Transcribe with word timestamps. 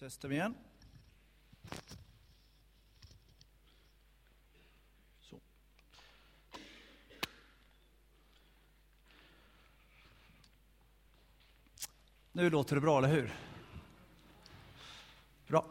Testar 0.00 0.28
vi 0.28 0.34
igen. 0.34 0.54
Så. 5.20 5.40
Nu 12.32 12.50
låter 12.50 12.74
det 12.74 12.80
bra, 12.80 12.98
eller 12.98 13.08
hur? 13.08 13.34
Bra. 15.46 15.66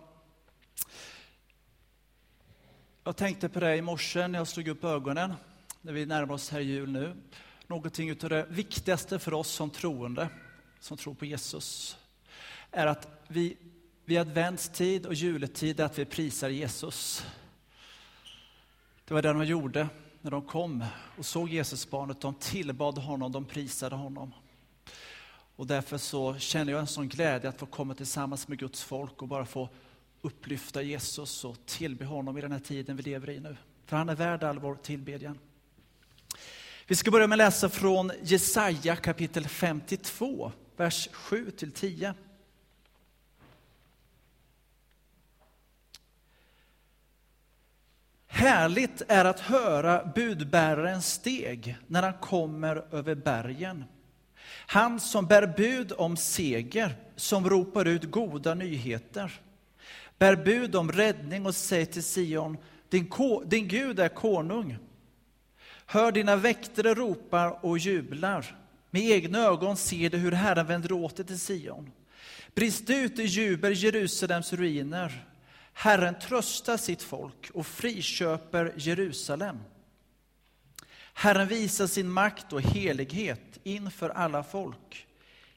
Jag 3.04 3.18
tänkte 3.18 3.50
på 3.50 3.60
det 3.60 3.76
i 3.76 3.82
morse 3.82 4.28
när 4.28 4.40
jag 4.40 4.48
slog 4.48 4.68
upp 4.68 4.84
ögonen, 4.84 5.34
när 5.82 5.94
vi 5.94 6.06
närmar 6.06 6.34
oss 6.34 6.50
här 6.50 6.60
jul 6.60 6.92
nu. 6.92 7.16
Någonting 7.68 8.12
av 8.12 8.30
det 8.30 8.46
viktigaste 8.50 9.20
för 9.20 9.34
oss 9.34 9.50
som 9.50 9.70
troende, 9.70 10.30
som 10.80 10.98
tror 10.98 11.14
på 11.14 11.26
Jesus, 11.26 11.98
är 12.72 12.88
att 12.88 13.24
vi 13.28 13.58
vid 14.08 14.20
adventstid 14.20 15.06
och 15.06 15.14
juletid 15.14 15.80
är 15.80 15.86
att 15.86 16.00
vi 16.00 16.06
prisar 16.06 16.50
Jesus. 16.50 17.26
Det 19.06 19.14
var 19.14 19.22
det 19.22 19.34
de 19.34 19.46
gjorde 19.46 19.88
när 20.22 20.32
de 20.32 20.42
kom 20.42 20.86
och 21.18 21.26
såg 21.26 21.50
Jesusbarnet. 21.50 22.22
De 22.22 22.34
tillbad 22.34 22.98
honom, 22.98 23.32
de 23.32 23.46
prisade 23.46 23.96
honom. 23.96 24.34
Och 25.56 25.68
därför 25.68 25.98
så 25.98 26.38
känner 26.38 26.72
jag 26.72 26.82
en 26.82 26.88
sån 26.88 27.08
glädje 27.08 27.50
att 27.50 27.60
få 27.60 27.66
komma 27.66 27.94
tillsammans 27.94 28.48
med 28.48 28.60
Guds 28.60 28.84
folk 28.84 29.22
och 29.22 29.28
bara 29.28 29.46
få 29.46 29.70
upplyfta 30.22 30.82
Jesus 30.82 31.46
och 31.46 31.66
tillbe 31.66 32.06
honom 32.06 32.38
i 32.38 32.42
den 32.42 32.52
här 32.52 32.60
tiden 32.60 32.96
vi 32.98 33.04
lever 33.04 33.30
i 33.30 33.40
nu. 33.40 33.58
För 33.86 33.98
han 33.98 34.10
är 34.10 34.16
värd 34.16 34.44
all 34.44 34.60
vår 34.60 34.76
tillbedjan. 34.76 35.40
Vi 36.88 36.96
ska 36.96 37.12
börja 37.12 37.28
med 37.28 37.36
att 37.36 37.38
läsa 37.38 37.70
från 37.70 38.12
Jesaja 38.24 38.96
kapitel 38.96 39.48
52, 39.48 40.52
vers 40.78 41.10
7 41.12 41.52
till 41.52 41.72
10. 41.72 42.14
Härligt 48.48 49.02
är 49.08 49.26
att 49.26 49.40
höra 49.40 50.06
budbärarens 50.16 51.14
steg 51.14 51.78
när 51.88 52.04
han 52.04 52.14
kommer 52.14 52.96
över 52.96 53.16
bergen. 53.16 53.84
Han 54.68 55.00
som 55.00 55.26
bär 55.26 55.48
bud 55.58 55.92
om 55.98 56.18
seger, 56.18 56.96
som 57.16 57.50
ropar 57.50 57.86
ut 57.86 58.04
goda 58.04 58.54
nyheter. 58.54 59.42
Bär 60.18 60.36
bud 60.36 60.76
om 60.76 60.92
räddning 60.92 61.46
och 61.46 61.56
säger 61.56 61.86
till 61.86 62.04
Sion, 62.04 62.58
din, 62.90 63.12
din 63.46 63.68
Gud 63.68 64.00
är 64.00 64.10
konung. 64.10 64.78
Hör 65.86 66.12
dina 66.12 66.36
väktare 66.36 66.94
ropar 66.94 67.66
och 67.66 67.78
jublar. 67.78 68.56
Med 68.90 69.02
egna 69.02 69.40
ögon 69.40 69.78
ser 69.78 70.10
du 70.10 70.18
hur 70.18 70.32
Herren 70.32 70.68
vänder 70.68 70.92
åter 70.92 71.24
till 71.24 71.40
Sion. 71.40 71.92
Brist 72.56 72.90
ut 72.90 73.20
i 73.20 73.24
jubel 73.24 73.74
Jerusalems 73.74 74.54
ruiner. 74.54 75.24
Herren 75.80 76.20
tröstar 76.20 76.78
sitt 76.78 77.04
folk 77.04 77.50
och 77.54 77.68
friköper 77.68 78.74
Jerusalem. 78.78 79.60
Herren 81.14 81.48
visar 81.48 81.88
sin 81.88 82.10
makt 82.10 82.54
och 82.54 82.62
helighet 82.62 83.60
inför 83.64 84.10
alla 84.10 84.44
folk. 84.44 85.08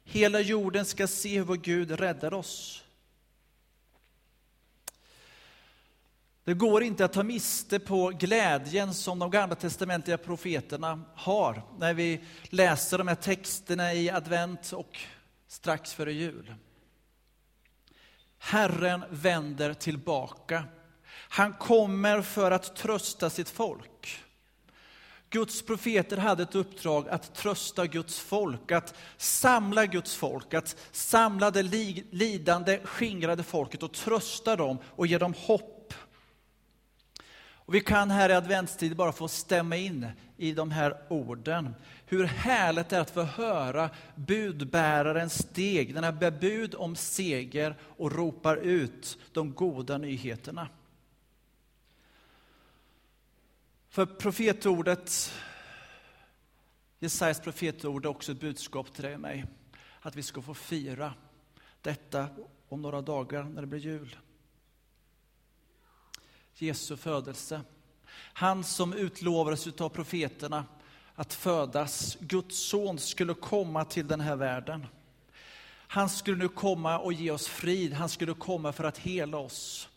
Hela 0.04 0.40
jorden 0.40 0.84
ska 0.84 1.06
se 1.06 1.38
hur 1.38 1.44
vår 1.44 1.56
Gud 1.56 1.90
räddar 1.90 2.34
oss. 2.34 2.84
Det 6.44 6.54
går 6.54 6.82
inte 6.82 7.04
att 7.04 7.12
ta 7.12 7.22
miste 7.22 7.78
på 7.78 8.08
glädjen 8.08 8.94
som 8.94 9.18
de 9.18 9.30
gamla 9.30 9.54
testamentliga 9.54 10.18
profeterna 10.18 11.02
har 11.14 11.62
när 11.78 11.94
vi 11.94 12.20
läser 12.42 12.98
de 12.98 13.08
här 13.08 13.14
texterna 13.14 13.94
i 13.94 14.10
advent 14.10 14.72
och 14.72 14.98
strax 15.48 15.94
före 15.94 16.12
jul. 16.12 16.54
Herren 18.42 19.04
vänder 19.10 19.74
tillbaka. 19.74 20.64
Han 21.12 21.52
kommer 21.52 22.22
för 22.22 22.50
att 22.50 22.76
trösta 22.76 23.30
sitt 23.30 23.48
folk. 23.48 24.24
Guds 25.30 25.62
profeter 25.62 26.16
hade 26.16 26.42
ett 26.42 26.54
uppdrag 26.54 27.08
att 27.08 27.34
trösta 27.34 27.86
Guds 27.86 28.18
folk, 28.18 28.72
att 28.72 28.94
samla 29.16 29.86
Guds 29.86 30.14
folk, 30.14 30.54
att 30.54 30.76
samla 30.92 31.50
det 31.50 31.62
lidande, 32.10 32.80
skingrade 32.84 33.42
folket 33.42 33.82
och 33.82 33.92
trösta 33.92 34.56
dem 34.56 34.78
och 34.84 35.06
ge 35.06 35.18
dem 35.18 35.34
hopp. 35.38 35.94
Och 37.70 37.74
vi 37.74 37.80
kan 37.80 38.10
här 38.10 38.30
i 38.30 38.34
adventstid 38.34 38.96
bara 38.96 39.12
få 39.12 39.28
stämma 39.28 39.76
in 39.76 40.06
i 40.36 40.52
de 40.52 40.70
här 40.70 40.96
orden. 41.08 41.74
Hur 42.10 42.24
härligt 42.24 42.88
det 42.88 42.96
är 42.96 43.00
att 43.00 43.10
få 43.10 43.22
höra 43.22 43.90
budbärarens 44.14 45.38
steg, 45.38 45.94
när 45.94 46.02
han 46.02 46.18
bär 46.18 46.30
bud 46.30 46.74
om 46.74 46.96
seger 46.96 47.76
och 47.82 48.12
ropar 48.12 48.56
ut 48.56 49.18
de 49.32 49.54
goda 49.54 49.98
nyheterna. 49.98 50.68
För 53.88 54.06
profetordet, 54.06 55.32
Jesajas 56.98 57.40
profetord 57.40 58.04
är 58.04 58.08
också 58.08 58.32
ett 58.32 58.40
budskap 58.40 58.92
till 58.92 59.04
dig 59.04 59.14
och 59.14 59.20
mig. 59.20 59.44
Att 60.00 60.16
vi 60.16 60.22
ska 60.22 60.42
få 60.42 60.54
fira 60.54 61.14
detta 61.80 62.28
om 62.68 62.82
några 62.82 63.00
dagar 63.00 63.44
när 63.44 63.60
det 63.60 63.66
blir 63.66 63.80
jul. 63.80 64.16
Jesu 66.54 66.96
födelse. 66.96 67.60
Han 68.32 68.64
som 68.64 68.92
utlovades 68.92 69.80
av 69.80 69.88
profeterna 69.88 70.64
att 71.20 71.34
födas. 71.34 72.16
Guds 72.20 72.58
son 72.58 72.98
skulle 72.98 73.34
komma 73.34 73.84
till 73.84 74.08
den 74.08 74.20
här 74.20 74.36
världen. 74.36 74.86
Han 75.72 76.08
skulle 76.08 76.36
nu 76.36 76.48
komma 76.48 76.98
och 76.98 77.12
ge 77.12 77.30
oss 77.30 77.48
frid. 77.48 77.92
Han 77.92 78.08
skulle 78.08 78.34
komma 78.34 78.72
för 78.72 78.84
att 78.84 78.98
hela 78.98 79.38
oss. 79.38 79.88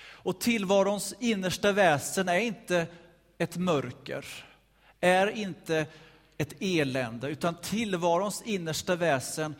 Och 0.00 0.40
tillvarons 0.40 1.14
innersta 1.20 1.72
väsen 1.72 2.28
är 2.28 2.38
inte 2.38 2.86
ett 3.38 3.56
mörker, 3.56 4.26
är 5.00 5.26
inte 5.26 5.86
ett 6.38 6.54
elände, 6.60 7.28
utan 7.28 7.54
tillvarons 7.54 8.42
innersta 8.42 8.96
väsen 8.96 9.54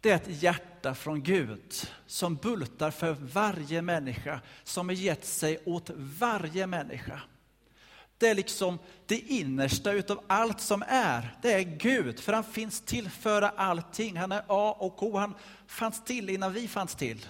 det 0.00 0.10
är 0.10 0.16
ett 0.16 0.42
hjärta 0.42 0.94
från 0.94 1.22
Gud 1.22 1.72
som 2.06 2.36
bultar 2.36 2.90
för 2.90 3.12
varje 3.12 3.82
människa, 3.82 4.40
som 4.64 4.88
har 4.88 4.96
gett 4.96 5.24
sig 5.24 5.58
åt 5.64 5.90
varje 5.94 6.66
människa. 6.66 7.20
Det 8.18 8.28
är 8.28 8.34
liksom 8.34 8.78
det 9.06 9.18
innersta 9.18 9.92
utav 9.92 10.24
allt 10.26 10.60
som 10.60 10.84
är. 10.88 11.36
Det 11.42 11.52
är 11.52 11.60
Gud, 11.60 12.20
för 12.20 12.32
han 12.32 12.44
finns 12.44 12.80
till 12.80 13.10
för 13.10 13.42
allting. 13.42 14.16
Han 14.16 14.32
är 14.32 14.42
A 14.46 14.76
och 14.78 15.02
O. 15.02 15.16
Han 15.16 15.34
fanns 15.66 16.04
till 16.04 16.30
innan 16.30 16.52
vi 16.52 16.68
fanns 16.68 16.94
till. 16.94 17.26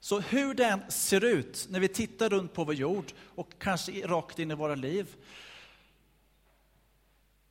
Så 0.00 0.20
hur 0.20 0.54
den 0.54 0.90
ser 0.90 1.24
ut 1.24 1.66
när 1.70 1.80
vi 1.80 1.88
tittar 1.88 2.28
runt 2.28 2.52
på 2.52 2.64
vår 2.64 2.74
jord 2.74 3.12
och 3.34 3.50
kanske 3.58 3.92
rakt 3.92 4.38
in 4.38 4.50
i 4.50 4.54
våra 4.54 4.74
liv. 4.74 5.16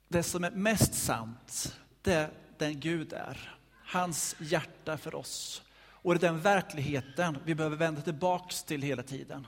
Det 0.08 0.24
som 0.24 0.44
är 0.44 0.52
mest 0.52 0.94
sant, 0.94 1.76
det 2.02 2.14
är 2.14 2.30
den 2.58 2.80
Gud 2.80 3.14
är. 3.14 3.58
Hans 3.86 4.36
hjärta 4.40 4.98
för 4.98 5.16
oss. 5.16 5.62
Och 5.78 6.20
det 6.20 6.28
är 6.28 6.32
den 6.32 6.42
verkligheten 6.42 7.38
vi 7.46 7.56
behöver 7.56 7.78
vända 7.78 8.02
tillbaks 8.02 8.64
till 8.64 8.82
hela 8.82 9.04
tiden. 9.04 9.48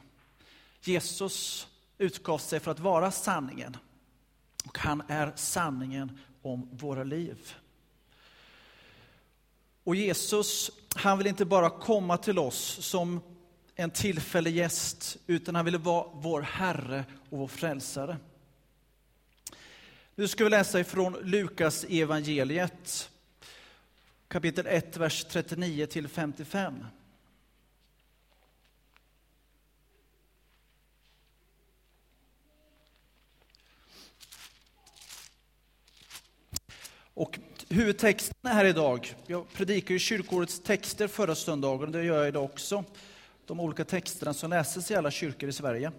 Jesus 0.82 1.68
utgav 1.98 2.38
sig 2.38 2.60
för 2.60 2.72
att 2.72 2.80
vara 2.80 3.12
sanningen. 3.12 3.78
Och 4.66 4.78
han 4.78 5.04
är 5.08 5.32
sanningen 5.36 6.20
om 6.42 6.70
våra 6.72 7.04
liv. 7.04 7.54
Och 9.84 9.96
Jesus, 9.96 10.72
han 10.96 11.18
vill 11.18 11.28
inte 11.28 11.46
bara 11.46 11.70
komma 11.70 12.18
till 12.18 12.40
oss 12.40 12.86
som 12.86 13.22
en 13.76 13.92
tillfällig 13.92 14.56
gäst, 14.56 15.18
utan 15.28 15.56
han 15.56 15.66
vill 15.66 15.78
vara 15.78 16.08
vår 16.14 16.42
Herre 16.42 17.06
och 17.30 17.38
vår 17.38 17.48
Frälsare. 17.48 18.18
Nu 20.16 20.28
ska 20.28 20.44
vi 20.44 20.50
läsa 20.50 20.80
ifrån 20.80 21.14
Lukas 21.24 21.86
evangeliet 21.90 23.10
kapitel 24.28 24.68
1, 24.68 24.98
vers 24.98 25.26
39 25.26 25.86
till 25.86 26.08
55. 26.08 26.86
Och 37.18 37.40
huvudtexten 37.70 38.52
här 38.52 38.66
idag, 38.66 39.16
jag 39.28 39.54
predikar 39.54 39.94
ju 39.94 40.00
kyrkårets 40.00 40.60
texter 40.60 41.08
förra 41.08 41.36
söndagen, 41.36 41.92
det 41.92 42.04
gör 42.04 42.18
jag 42.18 42.28
idag 42.28 42.44
också. 42.44 42.84
De 43.46 43.60
olika 43.60 43.86
texterna 43.86 44.34
som 44.34 44.50
läses 44.50 44.92
i 44.92 44.96
alla 44.96 45.12
kyrkor 45.12 45.50
i 45.50 45.54
Sverige. 45.54 45.92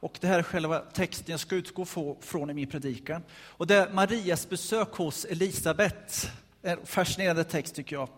Och 0.00 0.18
det 0.20 0.26
här 0.26 0.38
är 0.38 0.42
själva 0.42 0.78
texten 0.78 1.30
jag 1.30 1.40
ska 1.40 1.56
utgå 1.56 1.84
från 2.20 2.50
i 2.50 2.54
min 2.54 2.66
predikan. 2.66 3.22
Och 3.32 3.66
det 3.66 3.74
är 3.74 3.92
Marias 3.92 4.48
besök 4.48 4.92
hos 4.92 5.24
Elisabet. 5.24 6.30
En 6.62 6.86
fascinerande 6.86 7.44
text 7.44 7.74
tycker 7.74 7.96
jag. 7.96 8.08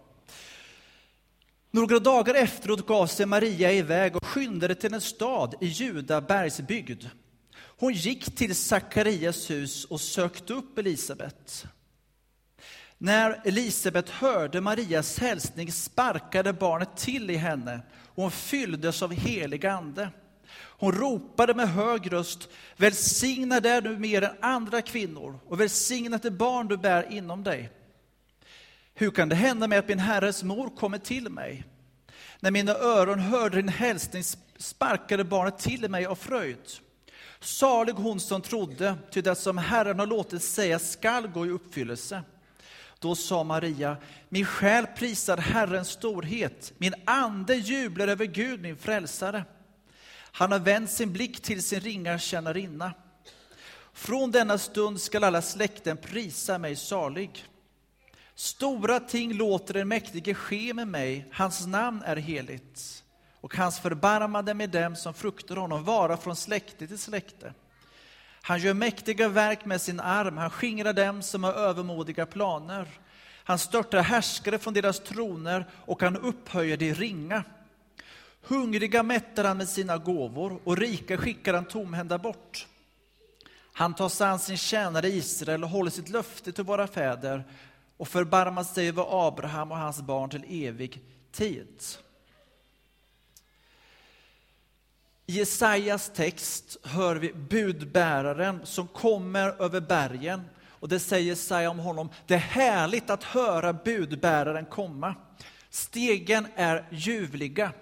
Några 1.71 1.99
dagar 1.99 2.35
efteråt 2.35 2.87
gav 2.87 3.07
sig 3.07 3.27
Maria 3.27 3.73
iväg 3.73 4.17
och 4.17 4.25
skyndade 4.25 4.75
till 4.75 4.95
en 4.95 5.01
stad 5.01 5.55
i 5.61 5.67
Juda 5.67 6.21
bergsbygd. 6.21 7.05
Hon 7.61 7.93
gick 7.93 8.37
till 8.37 8.55
Sakarias 8.55 9.51
hus 9.51 9.85
och 9.85 10.01
sökte 10.01 10.53
upp 10.53 10.79
Elisabet. 10.79 11.67
När 12.99 13.41
Elisabet 13.45 14.11
hörde 14.11 14.61
Marias 14.61 15.19
hälsning 15.19 15.73
sparkade 15.73 16.53
barnet 16.53 16.97
till 16.97 17.31
i 17.31 17.37
henne 17.37 17.81
och 18.05 18.23
hon 18.23 18.31
fylldes 18.31 19.03
av 19.03 19.13
helig 19.13 19.67
ande. 19.67 20.11
Hon 20.61 20.93
ropade 20.93 21.55
med 21.55 21.69
hög 21.69 22.13
röst, 22.13 22.49
välsignad 22.77 23.67
är 23.67 23.81
du 23.81 23.99
mer 23.99 24.23
än 24.23 24.37
andra 24.41 24.83
kvinnor 24.83 25.39
och 25.47 25.61
välsignat 25.61 26.23
det 26.23 26.31
barn 26.31 26.69
du 26.69 26.77
bär 26.77 27.13
inom 27.13 27.45
dig. 27.45 27.71
Hur 28.95 29.11
kan 29.11 29.29
det 29.29 29.35
hända 29.35 29.67
mig 29.67 29.79
att 29.79 29.89
min 29.89 29.99
herres 29.99 30.43
mor 30.43 30.71
kommer 30.77 30.99
till 30.99 31.29
mig? 31.29 31.65
När 32.41 32.51
mina 32.51 32.73
öron 32.73 33.19
hörde 33.19 33.57
din 33.57 33.69
hälsning 33.69 34.23
sparkade 34.57 35.25
barnet 35.25 35.59
till 35.59 35.91
mig 35.91 36.07
av 36.07 36.15
fröjd. 36.15 36.59
Salig 37.41 37.93
hon 37.93 38.21
som 38.21 38.43
trodde, 38.43 38.95
ty 39.11 39.21
det 39.21 39.35
som 39.35 39.59
Herren 39.59 39.99
har 39.99 40.07
låtit 40.07 40.43
säga 40.43 40.79
skall 40.79 41.29
gå 41.29 41.47
i 41.47 41.51
uppfyllelse. 41.51 42.23
Då 42.99 43.15
sa 43.15 43.45
Maria, 43.45 43.97
min 44.29 44.45
själ 44.45 44.87
prisar 44.87 45.37
Herrens 45.37 45.89
storhet, 45.89 46.73
min 46.79 46.95
ande 47.05 47.55
jublar 47.55 48.09
över 48.09 48.27
Gud, 48.27 48.61
min 48.61 48.77
frälsare. 48.77 49.45
Han 50.33 50.53
har 50.53 50.59
vänt 50.59 50.91
sin 50.91 51.13
blick 51.13 51.41
till 51.41 51.63
sin 51.63 51.81
ringa 51.81 52.19
tjänarinna. 52.19 52.93
Från 53.93 54.31
denna 54.31 54.59
stund 54.59 55.01
skall 55.01 55.25
alla 55.25 55.43
släkten 55.43 55.97
prisa 55.97 56.59
mig 56.59 56.77
salig. 56.77 57.45
Stora 58.35 59.01
ting 59.01 59.33
låter 59.33 59.75
den 59.75 59.89
mäktige 59.89 60.35
ske 60.35 60.75
med 60.75 60.89
mig, 60.89 61.27
hans 61.33 61.67
namn 61.67 62.03
är 62.03 62.17
heligt 62.17 63.05
och 63.41 63.57
hans 63.57 63.81
förbarmande 63.81 64.55
med 64.55 64.71
dem 64.71 64.97
som 64.97 65.15
fruktar 65.15 65.57
honom 65.57 65.85
vara 65.85 66.17
från 66.17 66.37
släkte 66.37 66.87
till 66.87 66.99
släkte. 66.99 67.55
Han 68.49 68.61
gör 68.61 68.75
mäktiga 68.75 69.29
verk 69.29 69.65
med 69.65 69.81
sin 69.81 70.01
arm, 70.01 70.37
han 70.37 70.51
skingrar 70.51 70.93
dem 70.93 71.23
som 71.23 71.45
har 71.45 71.53
övermodiga 71.53 72.27
planer. 72.27 72.89
Han 73.45 73.59
störtar 73.59 74.03
härskare 74.03 74.59
från 74.59 74.75
deras 74.75 75.01
troner 75.01 75.67
och 75.73 76.03
han 76.03 76.17
upphöjer 76.17 76.77
de 76.77 76.95
ringa. 76.95 77.45
Hungriga 78.43 79.03
mättar 79.03 79.45
han 79.45 79.57
med 79.57 79.69
sina 79.69 79.99
gåvor 79.99 80.61
och 80.65 80.77
rika 80.77 81.17
skickar 81.17 81.55
han 81.55 81.65
tomhända 81.65 82.19
bort. 82.19 82.67
Han 83.73 83.95
tar 83.95 84.09
sig 84.09 84.27
an 84.27 84.39
sin 84.39 84.57
tjänare 84.57 85.09
Israel 85.09 85.65
och 85.65 85.71
håller 85.71 85.91
sitt 85.91 86.09
löfte 86.09 86.53
till 86.53 86.65
våra 86.65 86.87
fäder 86.87 87.45
och 87.97 88.09
förbarmar 88.09 88.65
sig 88.65 88.89
över 88.89 89.29
Abraham 89.29 89.73
och 89.73 89.79
hans 89.79 90.01
barn 90.01 90.31
till 90.31 90.67
evig 90.67 91.03
tid. 91.33 91.83
I 95.31 95.33
Jesajas 95.33 96.11
text 96.15 96.77
hör 96.83 97.17
vi 97.17 97.33
budbäraren 97.33 98.61
som 98.65 98.89
kommer 98.89 99.63
över 99.63 99.81
bergen. 99.81 100.43
Och 100.69 100.89
det 100.89 101.01
säger 101.01 101.27
Jesaja 101.27 101.71
om 101.71 101.79
honom, 101.79 102.11
det 102.27 102.35
är 102.35 102.39
härligt 102.39 103.11
att 103.11 103.25
höra 103.25 103.73
budbäraren 103.73 104.65
komma. 104.67 105.15
Stegen 105.71 106.47
är 106.57 106.89
ljuvliga. 106.91 107.73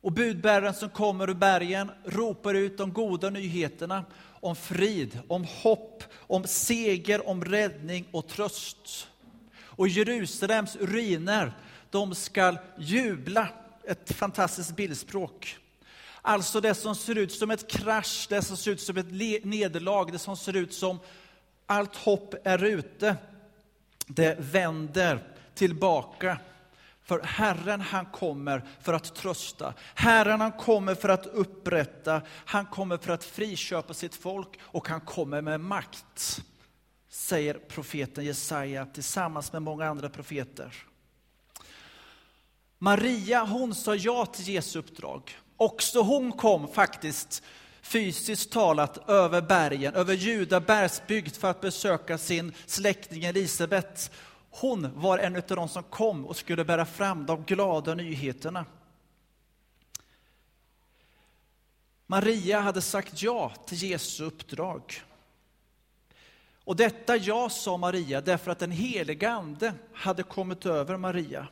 Och 0.00 0.12
budbäraren 0.12 0.74
som 0.74 0.88
kommer 0.88 1.30
ur 1.30 1.34
bergen 1.34 1.90
ropar 2.04 2.54
ut 2.54 2.78
de 2.78 2.92
goda 2.92 3.30
nyheterna 3.30 4.04
om 4.40 4.56
frid, 4.56 5.20
om 5.28 5.46
hopp, 5.62 6.04
om 6.16 6.44
seger, 6.44 7.28
om 7.28 7.44
räddning 7.44 8.08
och 8.10 8.28
tröst. 8.28 9.08
Och 9.62 9.88
Jerusalems 9.88 10.76
ruiner, 10.76 11.52
de 11.90 12.14
skall 12.14 12.58
jubla 12.78 13.48
ett 13.86 14.12
fantastiskt 14.12 14.76
bildspråk. 14.76 15.58
Alltså 16.22 16.60
det 16.60 16.74
som 16.74 16.94
ser 16.94 17.18
ut 17.18 17.32
som 17.32 17.50
ett 17.50 17.70
krasch, 17.70 18.26
det 18.28 18.42
som 18.42 18.56
ser 18.56 18.70
ut 18.70 18.80
som 18.80 18.96
ett 18.96 19.10
nederlag, 19.44 20.12
det 20.12 20.18
som 20.18 20.36
ser 20.36 20.56
ut 20.56 20.74
som 20.74 20.98
allt 21.66 21.96
hopp 21.96 22.34
är 22.44 22.64
ute. 22.64 23.16
Det 24.06 24.36
vänder 24.38 25.26
tillbaka. 25.54 26.38
För 27.02 27.20
Herren 27.22 27.80
han 27.80 28.06
kommer 28.06 28.64
för 28.80 28.92
att 28.92 29.14
trösta. 29.14 29.74
Herren 29.94 30.40
han 30.40 30.52
kommer 30.52 30.94
för 30.94 31.08
att 31.08 31.26
upprätta. 31.26 32.22
Han 32.28 32.66
kommer 32.66 32.96
för 32.96 33.12
att 33.12 33.24
friköpa 33.24 33.94
sitt 33.94 34.14
folk 34.14 34.58
och 34.62 34.88
han 34.88 35.00
kommer 35.00 35.40
med 35.40 35.60
makt. 35.60 36.42
Säger 37.08 37.54
profeten 37.54 38.24
Jesaja 38.24 38.86
tillsammans 38.86 39.52
med 39.52 39.62
många 39.62 39.86
andra 39.86 40.08
profeter. 40.08 40.74
Maria, 42.84 43.44
hon 43.44 43.74
sa 43.74 43.94
ja 43.94 44.26
till 44.26 44.48
Jesu 44.48 44.78
uppdrag. 44.78 45.38
Också 45.56 46.00
hon 46.00 46.32
kom 46.32 46.68
faktiskt 46.68 47.42
fysiskt 47.82 48.52
talat 48.52 49.08
över 49.10 49.40
bergen, 49.42 49.94
över 49.94 50.14
Juda 50.14 50.60
bergsbygd 50.60 51.36
för 51.36 51.50
att 51.50 51.60
besöka 51.60 52.18
sin 52.18 52.52
släkting 52.66 53.24
Elisabet. 53.24 54.10
Hon 54.50 55.00
var 55.00 55.18
en 55.18 55.36
av 55.36 55.42
de 55.46 55.68
som 55.68 55.82
kom 55.82 56.26
och 56.26 56.36
skulle 56.36 56.64
bära 56.64 56.86
fram 56.86 57.26
de 57.26 57.44
glada 57.44 57.94
nyheterna. 57.94 58.66
Maria 62.06 62.60
hade 62.60 62.80
sagt 62.80 63.22
ja 63.22 63.52
till 63.66 63.82
Jesu 63.82 64.24
uppdrag. 64.24 65.02
Och 66.64 66.76
detta 66.76 67.16
ja 67.16 67.48
sa 67.48 67.76
Maria 67.76 68.20
därför 68.20 68.50
att 68.50 68.58
den 68.58 68.70
heliga 68.70 69.30
Ande 69.30 69.74
hade 69.92 70.22
kommit 70.22 70.66
över 70.66 70.96
Maria. 70.96 71.48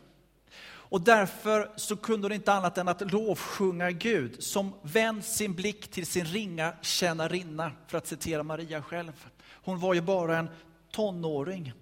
Och 0.92 1.00
därför 1.00 1.70
så 1.76 1.96
kunde 1.96 2.24
hon 2.24 2.32
inte 2.32 2.52
annat 2.52 2.78
än 2.78 2.88
att 2.88 3.12
lovsjunga 3.12 3.90
Gud 3.90 4.42
som 4.42 4.74
vänt 4.82 5.24
sin 5.24 5.54
blick 5.54 5.90
till 5.90 6.06
sin 6.06 6.24
ringa 6.24 6.72
tjänarinna, 6.82 7.72
för 7.86 7.98
att 7.98 8.06
citera 8.06 8.42
Maria 8.42 8.82
själv. 8.82 9.26
Hon 9.64 9.80
var 9.80 9.94
ju 9.94 10.00
bara 10.00 10.38
en 10.38 10.49
tonåring. 10.90 11.72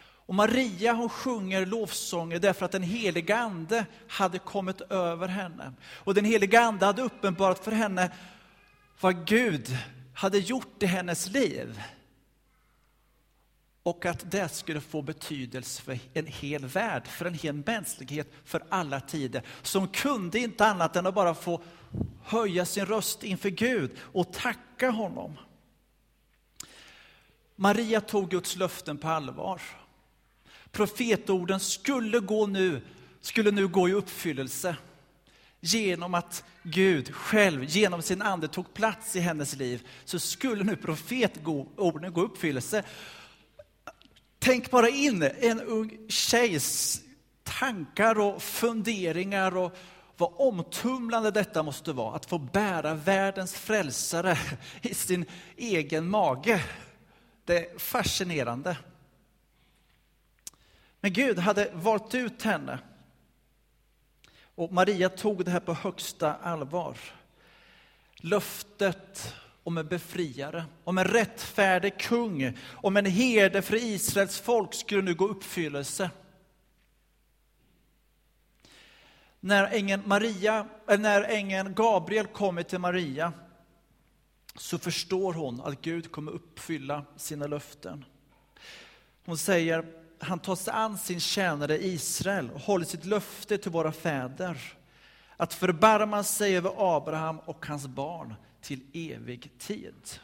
Och 0.00 0.34
Maria 0.34 0.92
hon 0.92 1.08
sjunger 1.08 1.66
lovsånger 1.66 2.38
därför 2.38 2.64
att 2.64 2.72
den 2.72 2.82
heliga 2.82 3.36
Ande 3.36 3.86
hade 4.08 4.38
kommit 4.38 4.80
över 4.80 5.28
henne. 5.28 5.72
Och 5.88 6.14
den 6.14 6.24
heliga 6.24 6.60
Ande 6.60 6.86
hade 6.86 7.02
uppenbarat 7.02 7.64
för 7.64 7.72
henne 7.72 8.10
vad 9.00 9.26
Gud 9.26 9.76
hade 10.14 10.38
gjort 10.38 10.82
i 10.82 10.86
hennes 10.86 11.28
liv 11.28 11.82
och 13.88 14.06
att 14.06 14.30
det 14.30 14.48
skulle 14.48 14.80
få 14.80 15.02
betydelse 15.02 15.82
för 15.82 15.98
en 16.14 16.26
hel 16.26 16.66
värld, 16.66 17.06
för 17.06 17.24
en 17.24 17.34
hel 17.34 17.62
mänsklighet, 17.66 18.32
för 18.44 18.62
alla 18.68 19.00
tider. 19.00 19.42
Som 19.62 19.88
kunde 19.88 20.38
inte 20.38 20.66
annat 20.66 20.96
än 20.96 21.06
att 21.06 21.14
bara 21.14 21.34
få 21.34 21.62
höja 22.22 22.64
sin 22.64 22.86
röst 22.86 23.24
inför 23.24 23.48
Gud 23.48 23.90
och 23.98 24.32
tacka 24.32 24.90
honom. 24.90 25.36
Maria 27.56 28.00
tog 28.00 28.30
Guds 28.30 28.56
löften 28.56 28.98
på 28.98 29.08
allvar. 29.08 29.62
Profetorden 30.72 31.60
skulle, 31.60 32.18
gå 32.20 32.46
nu, 32.46 32.80
skulle 33.20 33.50
nu 33.50 33.68
gå 33.68 33.88
i 33.88 33.92
uppfyllelse 33.92 34.76
genom 35.60 36.14
att 36.14 36.44
Gud 36.62 37.14
själv 37.14 37.64
genom 37.64 38.02
sin 38.02 38.22
ande 38.22 38.48
tog 38.48 38.74
plats 38.74 39.16
i 39.16 39.20
hennes 39.20 39.56
liv 39.56 39.86
så 40.04 40.18
skulle 40.18 40.64
nu 40.64 40.76
profetorden 40.76 42.12
gå 42.12 42.20
i 42.20 42.24
uppfyllelse. 42.24 42.84
Tänk 44.48 44.70
bara 44.70 44.88
in 44.88 45.22
en 45.22 45.60
ung 45.60 45.98
tjejs 46.08 47.00
tankar 47.42 48.20
och 48.20 48.42
funderingar 48.42 49.56
och 49.56 49.76
vad 50.16 50.32
omtumlande 50.36 51.30
detta 51.30 51.62
måste 51.62 51.92
vara, 51.92 52.16
att 52.16 52.26
få 52.26 52.38
bära 52.38 52.94
världens 52.94 53.54
frälsare 53.54 54.38
i 54.82 54.94
sin 54.94 55.24
egen 55.56 56.10
mage. 56.10 56.64
Det 57.44 57.72
är 57.72 57.78
fascinerande. 57.78 58.76
Men 61.00 61.12
Gud 61.12 61.38
hade 61.38 61.70
valt 61.74 62.14
ut 62.14 62.42
henne. 62.42 62.78
Och 64.54 64.72
Maria 64.72 65.08
tog 65.08 65.44
det 65.44 65.50
här 65.50 65.60
på 65.60 65.74
högsta 65.74 66.34
allvar. 66.34 66.98
Löftet 68.16 69.34
om 69.68 69.78
en 69.78 69.88
befriare, 69.88 70.64
om 70.84 70.98
en 70.98 71.04
rättfärdig 71.04 71.98
kung, 71.98 72.58
om 72.70 72.96
en 72.96 73.06
herde 73.06 73.62
för 73.62 73.76
Israels 73.76 74.40
folk 74.40 74.74
skulle 74.74 75.02
nu 75.02 75.14
gå 75.14 75.28
uppfyllelse. 75.28 76.10
När 79.40 79.64
ängeln, 79.64 80.02
Maria, 80.06 80.66
eh, 80.88 80.98
när 80.98 81.22
ängeln 81.22 81.74
Gabriel 81.74 82.26
kommer 82.26 82.62
till 82.62 82.78
Maria 82.78 83.32
så 84.54 84.78
förstår 84.78 85.32
hon 85.32 85.60
att 85.60 85.82
Gud 85.82 86.12
kommer 86.12 86.32
uppfylla 86.32 87.04
sina 87.16 87.46
löften. 87.46 88.04
Hon 89.24 89.38
säger, 89.38 89.84
han 90.18 90.38
tar 90.38 90.56
sig 90.56 90.72
an 90.72 90.98
sin 90.98 91.20
tjänare 91.20 91.84
Israel 91.84 92.50
och 92.50 92.60
håller 92.60 92.84
sitt 92.84 93.04
löfte 93.04 93.58
till 93.58 93.70
våra 93.72 93.92
fäder 93.92 94.74
att 95.36 95.54
förbarma 95.54 96.24
sig 96.24 96.56
över 96.56 96.96
Abraham 96.96 97.38
och 97.38 97.66
hans 97.66 97.86
barn 97.86 98.34
till 98.60 98.80
evig 98.92 99.58
tid. 99.58 100.20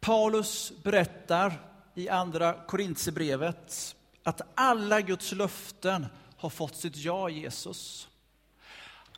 Paulus 0.00 0.72
berättar 0.82 1.70
i 1.94 2.08
andra 2.08 2.64
Korintierbrevet 2.66 3.96
att 4.22 4.40
alla 4.54 5.00
Guds 5.00 5.32
löften 5.32 6.06
har 6.36 6.50
fått 6.50 6.76
sitt 6.76 6.96
ja 6.96 7.30
i 7.30 7.40
Jesus. 7.40 8.08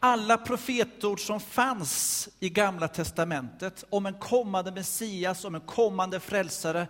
Alla 0.01 0.39
profetord 0.39 1.21
som 1.21 1.41
fanns 1.41 2.29
i 2.41 2.49
Gamla 2.49 2.89
testamentet 2.89 3.85
om 3.91 4.07
en 4.07 4.19
kommande 4.19 4.73
Messias, 4.73 5.45
om 5.45 5.55
en 5.55 5.61
kommande 5.61 6.21
frälsare, 6.21 6.89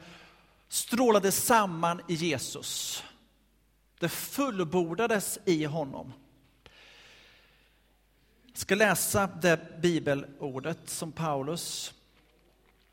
strålade 0.69 1.33
samman 1.33 2.01
i 2.09 2.15
Jesus. 2.15 3.05
Det 3.99 4.09
fullbordades 4.09 5.39
i 5.45 5.65
honom. 5.65 6.13
Jag 8.47 8.59
ska 8.59 8.75
läsa 8.75 9.27
det 9.27 9.81
bibelordet 9.83 10.91
som 10.91 11.13
Paulus 11.13 11.95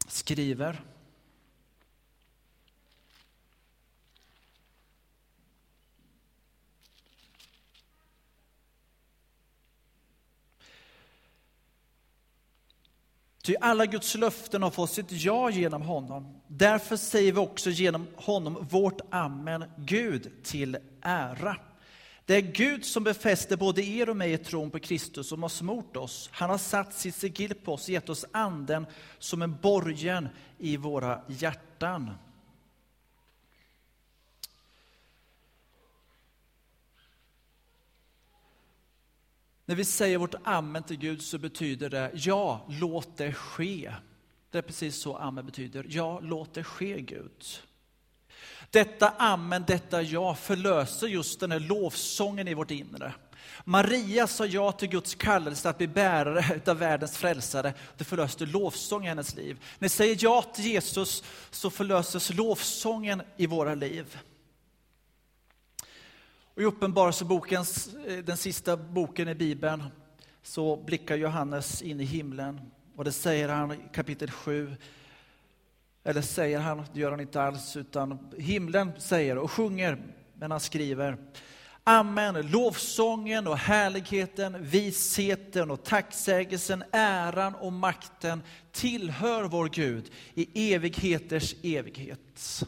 skriver. 0.07 0.81
Ty 13.45 13.55
alla 13.61 13.85
Guds 13.85 14.15
löften 14.15 14.63
har 14.63 14.69
fått 14.69 14.89
sitt 14.89 15.11
ja 15.11 15.49
genom 15.49 15.81
honom. 15.81 16.41
Därför 16.47 16.97
säger 16.97 17.31
vi 17.31 17.39
också 17.39 17.69
genom 17.69 18.07
honom 18.15 18.67
vårt 18.69 19.01
amen, 19.09 19.65
Gud 19.77 20.43
till 20.43 20.77
ära. 21.01 21.57
Det 22.25 22.35
är 22.35 22.41
Gud 22.41 22.85
som 22.85 23.03
befäster 23.03 23.57
både 23.57 23.83
er 23.83 24.09
och 24.09 24.17
mig 24.17 24.33
i 24.33 24.37
tron 24.37 24.71
på 24.71 24.79
Kristus 24.79 25.29
som 25.29 25.41
har 25.41 25.49
smort 25.49 25.97
oss. 25.97 26.29
Han 26.31 26.49
har 26.49 26.57
satt 26.57 26.93
sitt 26.93 27.15
sigill 27.15 27.53
på 27.53 27.73
oss, 27.73 27.83
och 27.83 27.89
gett 27.89 28.09
oss 28.09 28.25
anden 28.31 28.85
som 29.19 29.41
en 29.41 29.57
borgen 29.61 30.29
i 30.57 30.77
våra 30.77 31.21
hjärtan. 31.27 32.11
När 39.65 39.75
vi 39.75 39.85
säger 39.85 40.17
vårt 40.17 40.35
amen 40.43 40.83
till 40.83 40.97
Gud 40.97 41.21
så 41.21 41.37
betyder 41.37 41.89
det 41.89 42.11
ja, 42.13 42.65
låt 42.69 43.17
det 43.17 43.33
ske. 43.33 43.93
Det 44.51 44.57
är 44.57 44.61
precis 44.61 44.95
så 44.95 45.17
amen 45.17 45.45
betyder. 45.45 45.85
Ja, 45.89 46.19
låt 46.19 46.53
det 46.53 46.63
ske 46.63 47.01
Gud. 47.01 47.45
Detta 48.69 49.09
amen, 49.09 49.63
detta 49.67 50.01
ja 50.01 50.35
förlöser 50.35 51.07
just 51.07 51.39
den 51.39 51.51
här 51.51 51.59
lovsången 51.59 52.47
i 52.47 52.53
vårt 52.53 52.71
inre. 52.71 53.13
Maria 53.63 54.27
sa 54.27 54.45
ja 54.45 54.71
till 54.71 54.89
Guds 54.89 55.15
kallelse 55.15 55.69
att 55.69 55.77
bli 55.77 55.87
bärare 55.87 56.61
av 56.67 56.77
världens 56.77 57.17
frälsare. 57.17 57.73
Det 57.97 58.03
förlöste 58.03 58.45
lovsång 58.45 59.05
i 59.05 59.07
hennes 59.07 59.35
liv. 59.35 59.57
När 59.79 59.85
vi 59.85 59.89
säger 59.89 60.17
ja 60.19 60.41
till 60.41 60.65
Jesus 60.65 61.23
så 61.51 61.69
förlöses 61.69 62.33
lovsången 62.33 63.21
i 63.37 63.47
våra 63.47 63.75
liv. 63.75 64.17
Och 66.55 66.61
I 66.61 66.65
Uppenbarelseboken, 66.65 67.65
eh, 68.07 68.17
den 68.17 68.37
sista 68.37 68.77
boken 68.77 69.27
i 69.29 69.35
Bibeln, 69.35 69.83
så 70.43 70.75
blickar 70.77 71.15
Johannes 71.15 71.81
in 71.81 71.99
i 71.99 72.03
himlen. 72.03 72.61
Och 72.95 73.03
det 73.03 73.11
säger 73.11 73.49
han 73.49 73.71
i 73.71 73.77
kapitel 73.93 74.31
7. 74.31 74.75
Eller 76.03 76.21
säger 76.21 76.59
han, 76.59 76.83
det 76.93 76.99
gör 76.99 77.11
han 77.11 77.19
inte 77.19 77.41
alls, 77.41 77.75
utan 77.75 78.31
himlen 78.37 78.91
säger 78.97 79.37
och 79.37 79.51
sjunger, 79.51 80.03
men 80.33 80.51
han 80.51 80.59
skriver 80.59 81.17
Amen, 81.83 82.51
lovsången 82.51 83.47
och 83.47 83.57
härligheten, 83.57 84.63
visheten 84.63 85.71
och 85.71 85.83
tacksägelsen, 85.83 86.83
äran 86.91 87.55
och 87.55 87.73
makten 87.73 88.43
tillhör 88.71 89.43
vår 89.43 89.69
Gud 89.69 90.11
i 90.33 90.73
evigheters 90.73 91.55
evighet. 91.63 92.63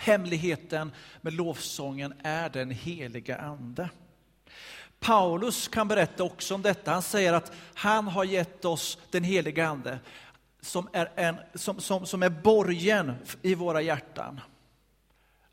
Hemligheten 0.00 0.92
med 1.20 1.32
lovsången 1.32 2.14
är 2.22 2.48
den 2.48 2.70
heliga 2.70 3.38
Ande. 3.38 3.90
Paulus 5.00 5.68
kan 5.68 5.88
berätta 5.88 6.24
också 6.24 6.54
om 6.54 6.62
detta. 6.62 6.92
Han 6.92 7.02
säger 7.02 7.32
att 7.32 7.52
han 7.74 8.08
har 8.08 8.24
gett 8.24 8.64
oss 8.64 8.98
den 9.10 9.24
heliga 9.24 9.68
Ande 9.68 9.98
som 10.60 10.88
är, 10.92 11.10
en, 11.16 11.36
som, 11.54 11.80
som, 11.80 12.06
som 12.06 12.22
är 12.22 12.28
borgen 12.28 13.12
i 13.42 13.54
våra 13.54 13.82
hjärtan. 13.82 14.40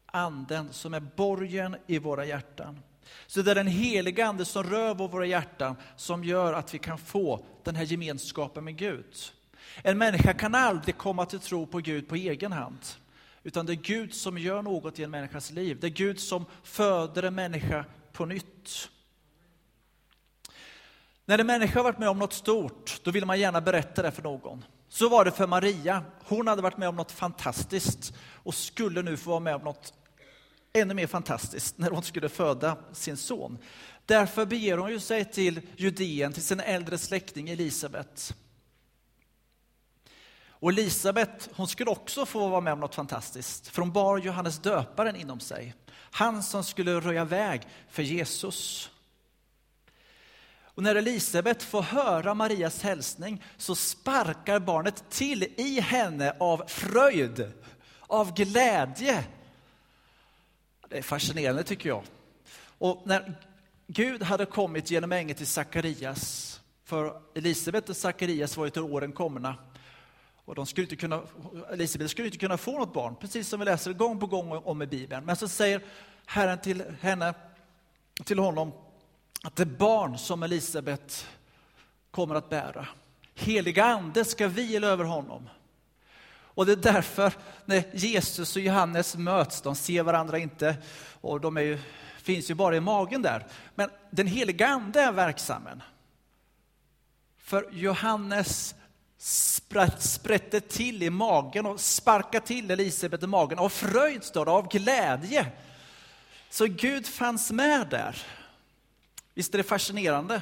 Anden 0.06 0.74
som 0.74 0.94
är 0.94 1.00
borgen 1.00 1.76
i 1.88 2.00
våra 2.00 2.26
hjärtan. 2.26 2.80
Så 3.28 3.42
det 3.42 3.52
är 3.52 3.56
den 3.56 3.68
heliga 3.68 4.26
Ande 4.26 4.46
som 4.46 4.64
rör 4.64 4.94
våra 4.94 5.26
hjärtan 5.26 5.76
som 5.96 6.24
gör 6.24 6.54
att 6.54 6.74
vi 6.74 6.80
kan 6.80 6.98
få 6.98 7.46
den 7.64 7.76
här 7.76 7.84
gemenskapen 7.84 8.64
med 8.64 8.78
Gud. 8.78 9.16
En 9.84 9.98
människa 9.98 10.34
kan 10.34 10.56
aldrig 10.56 10.98
komma 10.98 11.26
till 11.26 11.40
tro 11.40 11.68
på 11.68 11.78
Gud 11.78 12.08
på 12.08 12.16
egen 12.16 12.52
hand. 12.52 12.80
Utan 13.48 13.66
det 13.66 13.74
är 13.74 13.76
Gud 13.76 14.14
som 14.14 14.38
gör 14.38 14.62
något 14.62 15.00
i 15.00 15.04
en 15.04 15.12
människas 15.12 15.52
liv. 15.52 15.78
Det 15.80 15.88
är 15.88 15.92
Gud 15.92 16.20
som 16.20 16.46
föder 16.64 17.24
en 17.24 17.36
människa 17.36 17.86
på 18.12 18.26
nytt. 18.26 18.90
När 21.26 21.40
en 21.40 21.48
människa 21.48 21.80
har 21.80 21.84
varit 21.84 22.00
med 22.00 22.10
om 22.10 22.20
något 22.20 22.34
stort, 22.34 23.00
då 23.04 23.12
vill 23.12 23.26
man 23.26 23.40
gärna 23.40 23.62
berätta 23.62 24.02
det 24.02 24.12
för 24.12 24.24
någon. 24.24 24.66
Så 24.90 25.10
var 25.10 25.26
det 25.26 25.32
för 25.32 25.48
Maria. 25.48 26.04
Hon 26.24 26.48
hade 26.48 26.62
varit 26.62 26.78
med 26.78 26.90
om 26.90 26.96
något 26.96 27.12
fantastiskt 27.12 28.14
och 28.20 28.56
skulle 28.56 29.02
nu 29.02 29.18
få 29.18 29.30
vara 29.30 29.40
med 29.40 29.56
om 29.56 29.62
något 29.62 29.94
ännu 30.74 30.94
mer 30.94 31.08
fantastiskt 31.08 31.78
när 31.78 31.90
hon 31.90 32.04
skulle 32.04 32.30
föda 32.30 32.78
sin 32.94 33.18
son. 33.18 33.58
Därför 34.06 34.46
beger 34.46 34.78
hon 34.78 35.00
sig 35.00 35.26
till 35.26 35.62
Judeen, 35.76 36.34
till 36.34 36.44
sin 36.44 36.60
äldre 36.60 36.98
släkting 36.98 37.50
Elisabet. 37.50 38.36
Och 40.60 40.70
Elisabet, 40.70 41.50
hon 41.56 41.68
skulle 41.68 41.92
också 41.92 42.26
få 42.26 42.48
vara 42.48 42.62
med 42.62 42.74
om 42.74 42.80
något 42.80 42.96
fantastiskt, 42.96 43.68
för 43.68 43.82
hon 43.82 43.92
bar 43.92 44.18
Johannes 44.18 44.60
döparen 44.60 45.16
inom 45.16 45.40
sig. 45.40 45.74
Han 46.12 46.44
som 46.44 46.64
skulle 46.64 47.00
röja 47.00 47.26
väg 47.26 47.62
för 47.90 48.04
Jesus. 48.04 48.90
Och 50.78 50.84
när 50.84 50.96
Elisabet 50.96 51.64
får 51.64 51.82
höra 51.82 52.34
Marias 52.34 52.84
hälsning 52.84 53.44
så 53.58 53.76
sparkar 53.76 54.60
barnet 54.60 55.04
till 55.10 55.44
i 55.44 55.80
henne 55.80 56.36
av 56.40 56.64
fröjd, 56.68 57.52
av 58.02 58.34
glädje. 58.34 59.24
Det 60.90 60.98
är 60.98 61.02
fascinerande 61.02 61.64
tycker 61.64 61.90
jag. 61.90 62.04
Och 62.78 63.02
när 63.06 63.36
Gud 63.88 64.24
hade 64.24 64.46
kommit 64.46 64.92
genom 64.92 65.12
ängeln 65.12 65.38
till 65.38 65.48
Sakarias, 65.48 66.60
för 66.84 67.22
Elisabet 67.36 67.90
och 67.90 67.98
Sakarias 67.98 68.58
var 68.58 68.66
ju 68.66 68.72
till 68.72 68.82
åren 68.82 69.12
komna, 69.12 69.56
och 70.48 70.56
de 70.56 70.66
skulle 70.66 70.86
inte 70.86 70.96
kunna, 70.96 71.22
Elisabet 71.72 72.12
skulle 72.12 72.28
inte 72.28 72.38
kunna 72.38 72.58
få 72.58 72.80
något 72.80 72.94
barn, 72.94 73.16
precis 73.16 73.48
som 73.48 73.60
vi 73.60 73.66
läser 73.66 73.94
gång 73.94 74.20
på 74.20 74.26
gång 74.26 74.52
om 74.52 74.82
i 74.82 74.88
Bibeln. 74.88 75.26
Men 75.26 75.36
så 75.36 75.48
säger 75.48 75.82
Herren 76.26 76.60
till 76.60 76.84
henne, 77.02 77.34
till 78.24 78.40
honom, 78.40 78.72
att 79.44 79.56
det 79.56 79.66
barn 79.66 80.18
som 80.18 80.44
Elisabet 80.44 81.28
kommer 82.12 82.36
att 82.36 82.50
bära, 82.50 82.88
heliga 83.36 83.86
ande 83.86 84.26
ska 84.26 84.48
vila 84.48 84.88
över 84.88 85.04
honom. 85.04 85.50
Och 86.30 86.66
det 86.66 86.72
är 86.72 86.94
därför 86.94 87.34
när 87.66 87.84
Jesus 87.96 88.56
och 88.56 88.62
Johannes 88.62 89.16
möts, 89.16 89.62
de 89.62 89.76
ser 89.76 90.04
varandra 90.04 90.38
inte 90.38 90.78
och 91.22 91.42
de 91.42 91.58
ju, 91.58 91.80
finns 92.18 92.50
ju 92.50 92.54
bara 92.54 92.76
i 92.76 92.80
magen 92.80 93.22
där. 93.22 93.48
Men 93.76 93.90
den 94.12 94.28
heliga 94.28 94.68
ande 94.68 95.02
är 95.02 95.12
verksam. 95.12 95.68
För 97.38 97.70
Johannes 97.72 98.76
sprätte 99.18 100.60
till 100.60 101.04
i 101.04 101.10
magen 101.10 101.66
och 101.66 101.80
sparkade 101.80 102.46
till 102.46 102.72
Elisabet 102.72 103.24
i 103.24 103.28
magen 103.28 103.60
av 103.60 103.70
fröjd, 103.70 104.24
står 104.24 104.46
det, 104.46 104.52
av 104.52 104.70
glädje. 104.70 105.52
Så 106.50 106.66
Gud 106.66 107.08
fanns 107.08 107.52
med 107.52 107.88
där. 107.90 108.26
Visst 109.34 109.54
är 109.54 109.58
det 109.58 109.64
fascinerande 109.64 110.42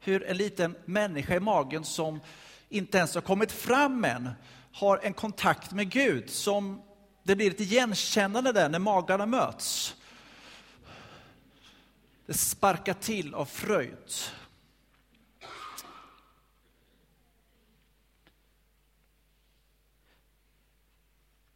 hur 0.00 0.24
en 0.24 0.36
liten 0.36 0.76
människa 0.84 1.34
i 1.34 1.40
magen 1.40 1.84
som 1.84 2.20
inte 2.68 2.98
ens 2.98 3.14
har 3.14 3.22
kommit 3.22 3.52
fram 3.52 4.04
än 4.04 4.30
har 4.72 5.00
en 5.02 5.14
kontakt 5.14 5.72
med 5.72 5.90
Gud 5.90 6.30
som 6.30 6.82
det 7.22 7.36
blir 7.36 7.50
ett 7.50 7.60
igenkännande 7.60 8.52
där 8.52 8.68
när 8.68 8.78
magarna 8.78 9.26
möts. 9.26 9.94
Det 12.26 12.34
sparkar 12.34 12.94
till 12.94 13.34
av 13.34 13.44
fröjd. 13.44 14.12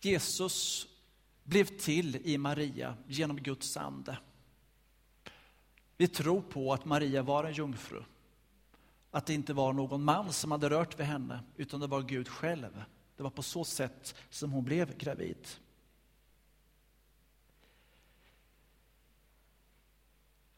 Jesus 0.00 0.86
blev 1.44 1.64
till 1.64 2.16
i 2.16 2.38
Maria 2.38 2.96
genom 3.06 3.36
Guds 3.36 3.76
ande. 3.76 4.18
Vi 5.96 6.08
tror 6.08 6.42
på 6.42 6.72
att 6.72 6.84
Maria 6.84 7.22
var 7.22 7.44
en 7.44 7.52
jungfru. 7.52 8.02
Att 9.10 9.26
det 9.26 9.34
inte 9.34 9.52
var 9.52 9.72
någon 9.72 10.04
man 10.04 10.32
som 10.32 10.50
hade 10.50 10.70
rört 10.70 11.00
vid 11.00 11.06
henne, 11.06 11.40
utan 11.56 11.80
det 11.80 11.86
var 11.86 12.02
Gud 12.02 12.28
själv. 12.28 12.84
Det 13.16 13.22
var 13.22 13.30
på 13.30 13.42
så 13.42 13.64
sätt 13.64 14.14
som 14.30 14.52
hon 14.52 14.64
blev 14.64 14.96
gravid. 14.96 15.48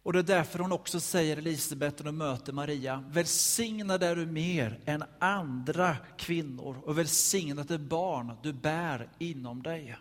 Och 0.03 0.13
det 0.13 0.19
är 0.19 0.23
därför 0.23 0.59
hon 0.59 0.73
också 0.73 1.01
säger 1.01 1.37
Elisabet 1.37 1.99
när 1.99 2.07
hon 2.07 2.17
möter 2.17 2.53
Maria, 2.53 3.05
välsignad 3.09 4.03
är 4.03 4.17
du 4.17 4.27
mer 4.27 4.81
än 4.85 5.05
andra 5.19 5.97
kvinnor 6.19 6.83
och 6.85 6.99
välsignat 6.99 7.71
är 7.71 7.79
barn 7.79 8.37
du 8.43 8.53
bär 8.53 9.09
inom 9.19 9.63
dig. 9.63 9.97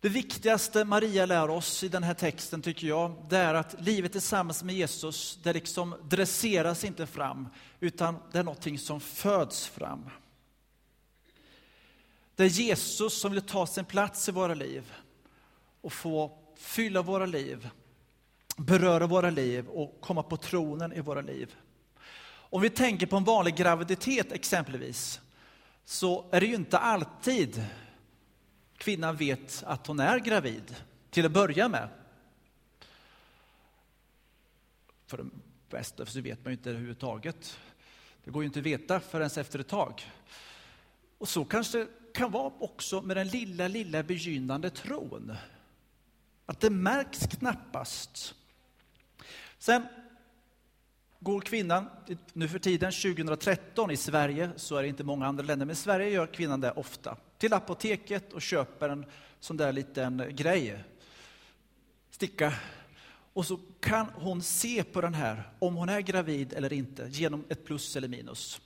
Det 0.00 0.08
viktigaste 0.08 0.84
Maria 0.84 1.26
lär 1.26 1.50
oss 1.50 1.84
i 1.84 1.88
den 1.88 2.02
här 2.02 2.14
texten 2.14 2.62
tycker 2.62 2.86
jag, 2.86 3.26
det 3.30 3.36
är 3.36 3.54
att 3.54 3.80
livet 3.80 4.12
tillsammans 4.12 4.62
med 4.62 4.74
Jesus, 4.74 5.38
det 5.42 5.52
liksom 5.52 5.94
dresseras 6.08 6.84
inte 6.84 7.06
fram, 7.06 7.48
utan 7.80 8.18
det 8.32 8.38
är 8.38 8.44
någonting 8.44 8.78
som 8.78 9.00
föds 9.00 9.66
fram. 9.66 10.10
Det 12.34 12.44
är 12.44 12.48
Jesus 12.48 13.20
som 13.20 13.32
vill 13.32 13.42
ta 13.42 13.66
sin 13.66 13.84
plats 13.84 14.28
i 14.28 14.32
våra 14.32 14.54
liv 14.54 14.92
och 15.80 15.92
få 15.92 16.38
fylla 16.56 17.02
våra 17.02 17.26
liv, 17.26 17.68
beröra 18.56 19.06
våra 19.06 19.30
liv 19.30 19.68
och 19.68 20.00
komma 20.00 20.22
på 20.22 20.36
tronen 20.36 20.92
i 20.92 21.00
våra 21.00 21.20
liv. 21.20 21.54
Om 22.50 22.62
vi 22.62 22.70
tänker 22.70 23.06
på 23.06 23.16
en 23.16 23.24
vanlig 23.24 23.56
graviditet 23.56 24.32
exempelvis, 24.32 25.20
så 25.84 26.24
är 26.30 26.40
det 26.40 26.46
ju 26.46 26.54
inte 26.54 26.78
alltid 26.78 27.64
kvinnan 28.76 29.16
vet 29.16 29.62
att 29.66 29.86
hon 29.86 30.00
är 30.00 30.18
gravid, 30.18 30.76
till 31.10 31.26
att 31.26 31.32
börja 31.32 31.68
med. 31.68 31.88
För 35.06 35.16
det 35.16 35.30
bästa 35.70 36.06
så 36.06 36.20
vet 36.20 36.44
man 36.44 36.52
ju 36.52 36.56
inte 36.56 36.70
överhuvudtaget. 36.70 37.58
Det 38.24 38.30
går 38.30 38.42
ju 38.42 38.46
inte 38.46 38.58
att 38.58 38.66
veta 38.66 39.00
förrän 39.00 39.30
efter 39.36 39.58
ett 39.58 39.68
tag. 39.68 40.12
Och 41.18 41.28
så 41.28 41.44
kanske 41.44 41.78
det 41.78 41.88
kan 42.14 42.30
vara 42.30 42.52
också 42.58 43.02
med 43.02 43.16
den 43.16 43.28
lilla, 43.28 43.68
lilla 43.68 44.02
begynnande 44.02 44.70
tron. 44.70 45.36
Att 46.50 46.60
det 46.60 46.70
märks 46.70 47.26
knappast. 47.26 48.34
Sen 49.58 49.82
går 51.20 51.40
kvinnan, 51.40 51.86
nu 52.32 52.48
för 52.48 52.58
tiden 52.58 52.92
2013 52.92 53.90
i 53.90 53.96
Sverige, 53.96 54.50
så 54.56 54.76
är 54.76 54.82
det 54.82 54.88
inte 54.88 55.04
många 55.04 55.26
andra 55.26 55.44
länder, 55.44 55.66
men 55.66 55.72
i 55.72 55.76
Sverige 55.76 56.10
gör 56.10 56.26
kvinnan 56.26 56.60
det 56.60 56.70
ofta, 56.72 57.16
till 57.38 57.52
apoteket 57.52 58.32
och 58.32 58.42
köper 58.42 58.88
en 58.88 59.06
sån 59.40 59.56
där 59.56 59.72
liten 59.72 60.22
grej, 60.30 60.84
sticka. 62.10 62.52
Och 63.32 63.46
så 63.46 63.60
kan 63.80 64.06
hon 64.06 64.42
se 64.42 64.84
på 64.84 65.00
den 65.00 65.14
här, 65.14 65.42
om 65.58 65.74
hon 65.74 65.88
är 65.88 66.00
gravid 66.00 66.52
eller 66.52 66.72
inte, 66.72 67.08
genom 67.10 67.44
ett 67.48 67.64
plus 67.64 67.96
eller 67.96 68.08
minus. 68.08 68.60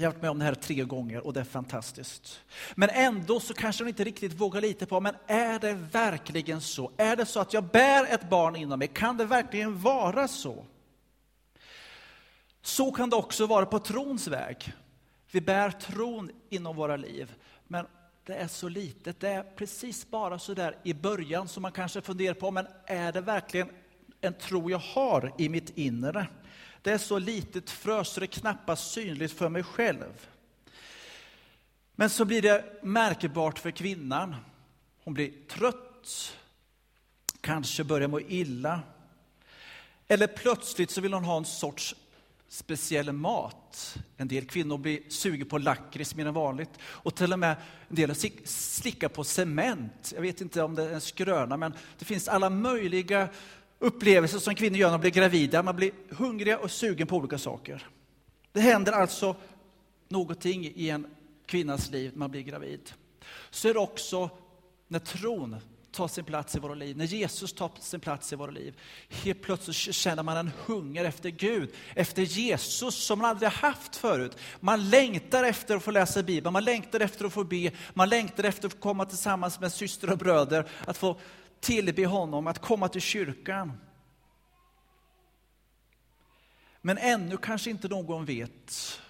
Jag 0.00 0.08
har 0.08 0.12
varit 0.12 0.22
med 0.22 0.30
om 0.30 0.38
det 0.38 0.44
här 0.44 0.54
tre 0.54 0.84
gånger 0.84 1.26
och 1.26 1.32
det 1.32 1.40
är 1.40 1.44
fantastiskt. 1.44 2.40
Men 2.74 2.88
ändå 2.88 3.40
så 3.40 3.54
kanske 3.54 3.84
hon 3.84 3.88
inte 3.88 4.04
riktigt 4.04 4.32
vågar 4.32 4.60
lita 4.60 4.86
på, 4.86 5.00
men 5.00 5.14
är 5.26 5.58
det 5.58 5.72
verkligen 5.72 6.60
så? 6.60 6.90
Är 6.96 7.16
det 7.16 7.26
så 7.26 7.40
att 7.40 7.52
jag 7.52 7.64
bär 7.64 8.04
ett 8.04 8.30
barn 8.30 8.56
inom 8.56 8.78
mig? 8.78 8.88
Kan 8.88 9.16
det 9.16 9.24
verkligen 9.24 9.80
vara 9.80 10.28
så? 10.28 10.64
Så 12.62 12.92
kan 12.92 13.10
det 13.10 13.16
också 13.16 13.46
vara 13.46 13.66
på 13.66 13.78
trons 13.78 14.28
väg. 14.28 14.72
Vi 15.30 15.40
bär 15.40 15.70
tron 15.70 16.30
inom 16.50 16.76
våra 16.76 16.96
liv, 16.96 17.34
men 17.66 17.86
det 18.24 18.34
är 18.34 18.48
så 18.48 18.68
litet. 18.68 19.20
Det 19.20 19.28
är 19.28 19.42
precis 19.42 20.10
bara 20.10 20.38
så 20.38 20.54
där 20.54 20.76
i 20.82 20.94
början 20.94 21.48
som 21.48 21.62
man 21.62 21.72
kanske 21.72 22.00
funderar 22.00 22.34
på, 22.34 22.50
men 22.50 22.66
är 22.86 23.12
det 23.12 23.20
verkligen 23.20 23.68
en 24.20 24.34
tro 24.34 24.70
jag 24.70 24.78
har 24.78 25.34
i 25.38 25.48
mitt 25.48 25.78
inre? 25.78 26.26
Det 26.82 26.90
är 26.90 26.98
så 26.98 27.18
litet 27.18 27.70
frö 27.70 28.04
så 28.04 28.20
det 28.20 28.24
är 28.24 28.40
knappast 28.40 28.90
synligt 28.90 29.32
för 29.32 29.48
mig 29.48 29.62
själv. 29.62 30.28
Men 31.94 32.10
så 32.10 32.24
blir 32.24 32.42
det 32.42 32.64
märkbart 32.82 33.58
för 33.58 33.70
kvinnan. 33.70 34.36
Hon 35.04 35.14
blir 35.14 35.32
trött, 35.48 36.36
kanske 37.40 37.84
börjar 37.84 38.08
må 38.08 38.20
illa. 38.20 38.80
Eller 40.08 40.26
plötsligt 40.26 40.90
så 40.90 41.00
vill 41.00 41.12
hon 41.12 41.24
ha 41.24 41.36
en 41.36 41.44
sorts 41.44 41.94
speciell 42.48 43.12
mat. 43.12 43.96
En 44.16 44.28
del 44.28 44.46
kvinnor 44.46 44.78
blir 44.78 45.00
sugen 45.08 45.48
på 45.48 45.58
lakrits 45.58 46.14
mer 46.14 46.26
än 46.26 46.34
vanligt. 46.34 46.70
Och 46.82 47.14
till 47.14 47.32
och 47.32 47.38
med 47.38 47.56
en 47.88 47.96
del 47.96 48.14
slickar 48.44 49.08
på 49.08 49.24
cement. 49.24 50.12
Jag 50.14 50.22
vet 50.22 50.40
inte 50.40 50.62
om 50.62 50.74
det 50.74 50.84
är 50.84 50.94
en 50.94 51.00
skröna, 51.00 51.56
men 51.56 51.74
det 51.98 52.04
finns 52.04 52.28
alla 52.28 52.50
möjliga 52.50 53.28
upplevelser 53.80 54.38
som 54.38 54.54
kvinnor 54.54 54.78
gör 54.78 54.88
när 54.88 54.98
de 54.98 55.00
blir 55.00 55.10
gravida. 55.10 55.62
Man 55.62 55.76
blir 55.76 55.92
hungriga 56.10 56.58
och 56.58 56.70
sugen 56.70 57.06
på 57.06 57.16
olika 57.16 57.38
saker. 57.38 57.86
Det 58.52 58.60
händer 58.60 58.92
alltså 58.92 59.36
någonting 60.08 60.72
i 60.74 60.90
en 60.90 61.06
kvinnas 61.46 61.90
liv 61.90 62.10
när 62.12 62.18
man 62.18 62.30
blir 62.30 62.42
gravid. 62.42 62.92
Så 63.50 63.68
är 63.68 63.74
det 63.74 63.80
också 63.80 64.30
när 64.88 64.98
tron 64.98 65.56
tar 65.92 66.08
sin 66.08 66.24
plats 66.24 66.56
i 66.56 66.58
våra 66.58 66.74
liv, 66.74 66.96
när 66.96 67.04
Jesus 67.04 67.52
tar 67.52 67.70
sin 67.80 68.00
plats 68.00 68.32
i 68.32 68.36
våra 68.36 68.50
liv. 68.50 68.74
Helt 69.08 69.42
plötsligt 69.42 69.76
känner 69.76 70.22
man 70.22 70.36
en 70.36 70.50
hunger 70.66 71.04
efter 71.04 71.30
Gud, 71.30 71.70
efter 71.94 72.22
Jesus 72.22 72.94
som 72.94 73.18
man 73.18 73.30
aldrig 73.30 73.50
haft 73.50 73.96
förut. 73.96 74.36
Man 74.60 74.90
längtar 74.90 75.44
efter 75.44 75.76
att 75.76 75.82
få 75.82 75.90
läsa 75.90 76.22
Bibeln, 76.22 76.52
man 76.52 76.64
längtar 76.64 77.00
efter 77.00 77.24
att 77.24 77.32
få 77.32 77.44
be, 77.44 77.70
man 77.94 78.08
längtar 78.08 78.44
efter 78.44 78.66
att 78.66 78.72
få 78.72 78.78
komma 78.78 79.04
tillsammans 79.04 79.60
med 79.60 79.72
systrar 79.72 80.12
och 80.12 80.18
bröder, 80.18 80.68
att 80.86 80.96
få 80.96 81.16
tillbe 81.60 82.06
honom, 82.06 82.46
att 82.46 82.58
komma 82.58 82.88
till 82.88 83.00
kyrkan. 83.00 83.72
Men 86.80 86.98
ännu 86.98 87.36
kanske 87.36 87.70
inte 87.70 87.88
någon 87.88 88.24
vet 88.24 89.00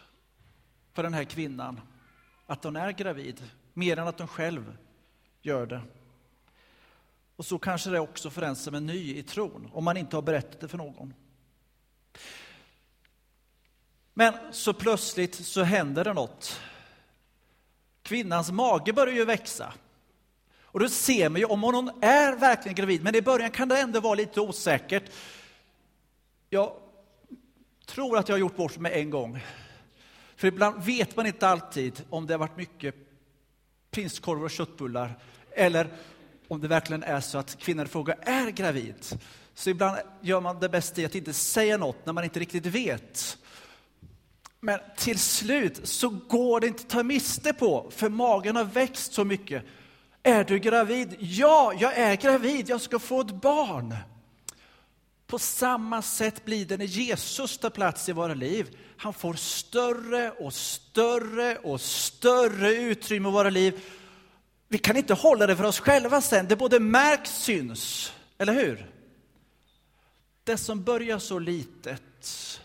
för 0.93 1.03
den 1.03 1.15
här 1.15 1.25
kvinnan 1.25 1.81
att 2.47 2.65
hon 2.65 2.77
är 2.77 2.93
gravid, 2.93 3.51
mer 3.73 3.97
än 3.97 4.09
att 4.09 4.19
hon 4.19 4.29
själv 4.29 4.77
gör 5.43 5.67
det. 5.67 5.83
Och 7.37 7.47
så 7.47 7.59
kanske 7.59 7.91
det 7.91 7.97
är 7.97 8.01
också 8.01 8.31
för 8.31 8.41
den 8.41 8.57
som 8.57 8.75
är 8.75 8.81
ny 8.81 9.17
i 9.17 9.23
tron, 9.23 9.71
om 9.73 9.85
man 9.85 9.97
inte 9.97 10.17
har 10.17 10.23
berättat 10.23 10.61
det 10.61 10.69
för 10.69 10.79
någon. 10.79 11.15
Men 14.15 14.35
så 14.53 14.73
plötsligt 14.73 15.35
så 15.35 15.63
händer 15.63 16.05
det 16.05 16.13
något. 16.13 16.61
Kvinnans 18.03 18.51
mage 18.51 18.93
börjar 18.93 19.15
ju 19.15 19.25
växa. 19.25 19.75
Och 20.73 20.81
då 20.81 20.89
ser 20.89 21.29
man 21.29 21.41
ju 21.41 21.45
om 21.45 21.63
hon 21.63 21.91
är 22.01 22.37
verkligen 22.37 22.75
gravid, 22.75 23.03
men 23.03 23.15
i 23.15 23.23
början 23.23 23.51
kan 23.51 23.69
det 23.69 23.81
ändå 23.81 24.01
vara 24.01 24.15
lite 24.15 24.41
osäkert. 24.41 25.05
Jag 26.51 26.73
tror 27.87 28.19
att 28.19 28.29
jag 28.29 28.35
har 28.35 28.41
gjort 28.41 28.57
bort 28.57 28.79
mig 28.79 29.01
en 29.01 29.11
gång. 29.11 29.41
För 30.37 30.49
ibland 30.49 30.83
vet 30.83 31.17
man 31.17 31.27
inte 31.27 31.49
alltid 31.49 32.03
om 32.11 32.27
det 32.27 32.35
har 32.35 32.39
varit 32.39 32.57
mycket 32.57 32.95
prinskorv 33.91 34.45
och 34.45 34.51
köttbullar 34.51 35.19
eller 35.53 35.89
om 36.49 36.61
det 36.61 36.69
verkligen 36.69 37.03
är 37.03 37.21
så 37.21 37.39
att 37.39 37.59
kvinnan 37.59 37.87
i 37.87 37.89
fråga 37.89 38.15
är 38.15 38.51
gravid. 38.51 38.95
Så 39.55 39.71
ibland 39.71 39.99
gör 40.21 40.41
man 40.41 40.61
det 40.61 40.69
bästa 40.69 41.01
i 41.01 41.05
att 41.05 41.15
inte 41.15 41.33
säga 41.33 41.77
något 41.77 42.07
när 42.07 42.13
man 42.13 42.25
inte 42.25 42.41
riktigt 42.41 42.67
vet. 42.67 43.39
Men 44.61 44.81
till 44.97 45.19
slut 45.19 45.81
så 45.89 46.09
går 46.09 46.61
det 46.61 46.67
inte 46.67 46.83
att 46.83 46.89
ta 46.89 47.03
miste 47.03 47.53
på, 47.53 47.91
för 47.91 48.09
magen 48.09 48.57
har 48.57 48.65
växt 48.65 49.13
så 49.13 49.25
mycket. 49.25 49.65
Är 50.23 50.45
du 50.45 50.59
gravid? 50.59 51.17
Ja, 51.19 51.73
jag 51.79 51.95
är 51.95 52.17
gravid, 52.17 52.69
jag 52.69 52.81
ska 52.81 52.99
få 52.99 53.21
ett 53.21 53.43
barn. 53.43 53.97
På 55.27 55.39
samma 55.39 56.03
sätt 56.03 56.45
blir 56.45 56.67
det 56.67 56.77
när 56.77 56.85
Jesus 56.85 57.59
tar 57.59 57.71
plats 57.71 58.09
i 58.09 58.13
våra 58.13 58.35
liv. 58.35 58.79
Han 58.97 59.15
får 59.15 59.35
större 59.35 60.31
och 60.31 60.53
större 60.53 61.57
och 61.57 61.81
större 61.81 62.75
utrymme 62.75 63.29
i 63.29 63.33
våra 63.33 63.51
liv 63.51 63.81
vi 64.73 64.79
kan 64.79 64.97
inte 64.97 65.15
hålla 65.15 65.47
det 65.47 65.57
för 65.57 65.65
oss 65.65 65.81
själva 65.81 66.21
sen. 66.21 66.49
Det 66.49 66.57
både 66.57 66.81
märks, 66.81 67.31
syns, 67.31 68.13
eller 68.39 68.53
hur? 68.53 68.87
Det 70.45 70.57
som 70.57 70.83
börjar 70.83 71.19
så 71.19 71.39
litet, 71.39 72.61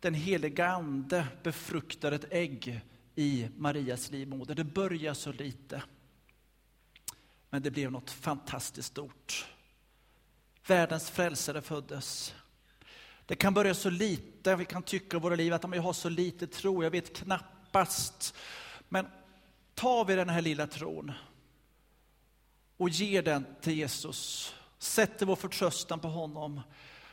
den 0.00 0.14
heliga 0.14 0.68
Ande 0.68 1.26
befruktar 1.42 2.12
ett 2.12 2.24
ägg 2.30 2.80
i 3.14 3.48
Marias 3.56 4.10
livmoder. 4.10 4.54
Det 4.54 4.64
börjar 4.64 5.14
så 5.14 5.32
lite. 5.32 5.82
Men 7.50 7.62
det 7.62 7.70
blev 7.70 7.92
något 7.92 8.10
fantastiskt 8.10 8.88
stort. 8.88 9.46
Världens 10.66 11.10
frälsare 11.10 11.62
föddes. 11.62 12.34
Det 13.26 13.36
kan 13.36 13.54
börja 13.54 13.74
så 13.74 13.90
lite, 13.90 14.56
vi 14.56 14.64
kan 14.64 14.82
tycka 14.82 15.16
i 15.16 15.20
våra 15.20 15.34
liv 15.34 15.52
att 15.52 15.74
jag 15.74 15.82
har 15.82 15.92
så 15.92 16.08
lite 16.08 16.46
tro, 16.46 16.82
jag 16.82 16.90
vet 16.90 17.16
knappast. 17.16 18.34
Men 18.88 19.06
tar 19.74 20.04
vi 20.04 20.14
den 20.14 20.28
här 20.28 20.42
lilla 20.42 20.66
tron 20.66 21.12
och 22.76 22.88
ger 22.88 23.22
den 23.22 23.46
till 23.60 23.72
Jesus, 23.78 24.54
sätter 24.78 25.26
vår 25.26 25.36
förtröstan 25.36 26.00
på 26.00 26.08
honom, 26.08 26.60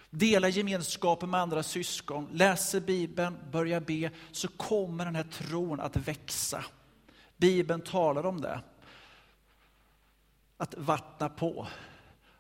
delar 0.10 0.48
gemenskapen 0.48 1.30
med 1.30 1.40
andra 1.42 1.64
syskon, 1.64 2.30
läser 2.34 2.80
Bibeln, 2.80 3.38
börjar 3.52 3.80
be, 3.80 4.12
så 4.32 4.48
kommer 4.48 5.06
den 5.06 5.16
här 5.16 5.24
tron 5.24 5.80
att 5.80 5.96
växa. 5.96 6.66
Bibeln 7.38 7.82
talar 7.82 8.26
om 8.26 8.42
det. 8.42 8.62
Att 10.58 10.76
vattna 10.78 11.30
på, 11.30 11.68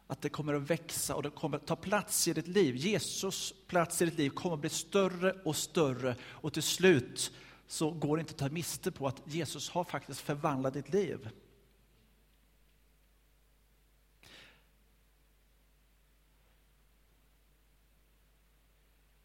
att 0.07 0.21
det 0.21 0.29
kommer 0.29 0.53
att 0.53 0.69
växa 0.69 1.15
och 1.15 1.23
det 1.23 1.29
kommer 1.29 1.57
att 1.57 1.67
ta 1.67 1.75
plats 1.75 2.27
i 2.27 2.33
ditt 2.33 2.47
liv. 2.47 2.75
Jesus 2.75 3.53
plats 3.67 4.01
i 4.01 4.05
ditt 4.05 4.17
liv 4.17 4.29
kommer 4.29 4.55
att 4.55 4.61
bli 4.61 4.69
större 4.69 5.31
och 5.31 5.55
större 5.55 6.15
och 6.23 6.53
till 6.53 6.63
slut 6.63 7.31
så 7.67 7.91
går 7.91 8.17
det 8.17 8.21
inte 8.21 8.31
att 8.31 8.37
ta 8.37 8.49
miste 8.49 8.91
på 8.91 9.07
att 9.07 9.21
Jesus 9.25 9.69
har 9.69 9.83
faktiskt 9.83 10.21
förvandlat 10.21 10.73
ditt 10.73 10.93
liv. 10.93 11.29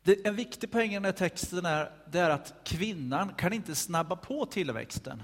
Det, 0.03 0.27
en 0.27 0.37
viktig 0.37 0.71
poäng 0.71 0.91
i 0.91 0.95
den 0.95 1.05
här 1.05 1.13
texten 1.13 1.67
är, 1.67 1.93
det 2.13 2.19
är 2.19 2.31
att 2.31 2.55
kvinnan 2.65 3.35
kan 3.35 3.53
inte 3.53 3.75
snabba 3.75 4.17
på 4.17 4.47
tillväxten. 4.47 5.23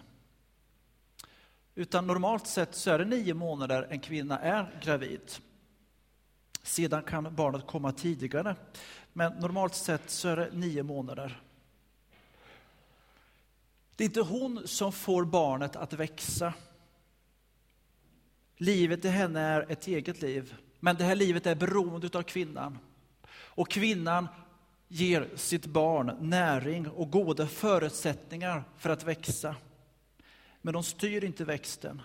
Utan 1.78 2.06
normalt 2.06 2.46
sett 2.46 2.74
så 2.74 2.90
är 2.90 2.98
det 2.98 3.04
nio 3.04 3.34
månader 3.34 3.86
en 3.90 4.00
kvinna 4.00 4.38
är 4.38 4.80
gravid. 4.82 5.32
Sedan 6.62 7.02
kan 7.02 7.34
barnet 7.34 7.66
komma 7.66 7.92
tidigare, 7.92 8.56
men 9.12 9.32
normalt 9.32 9.74
sett 9.74 10.10
så 10.10 10.28
är 10.28 10.36
det 10.36 10.50
nio 10.52 10.82
månader. 10.82 11.42
Det 13.96 14.04
är 14.04 14.08
inte 14.08 14.20
hon 14.20 14.68
som 14.68 14.92
får 14.92 15.24
barnet 15.24 15.76
att 15.76 15.92
växa. 15.92 16.54
Livet 18.56 19.04
i 19.04 19.08
henne 19.08 19.40
är 19.40 19.72
ett 19.72 19.86
eget 19.86 20.22
liv, 20.22 20.54
men 20.80 20.96
det 20.96 21.04
här 21.04 21.14
livet 21.14 21.46
är 21.46 21.54
beroende 21.54 22.18
av 22.18 22.22
kvinnan. 22.22 22.78
Och 23.30 23.70
kvinnan 23.70 24.28
ger 24.88 25.28
sitt 25.34 25.66
barn 25.66 26.16
näring 26.20 26.88
och 26.88 27.10
goda 27.10 27.46
förutsättningar 27.46 28.64
för 28.76 28.90
att 28.90 29.04
växa. 29.04 29.56
Men 30.66 30.72
de 30.72 30.82
styr 30.82 31.24
inte 31.24 31.44
växten. 31.44 32.02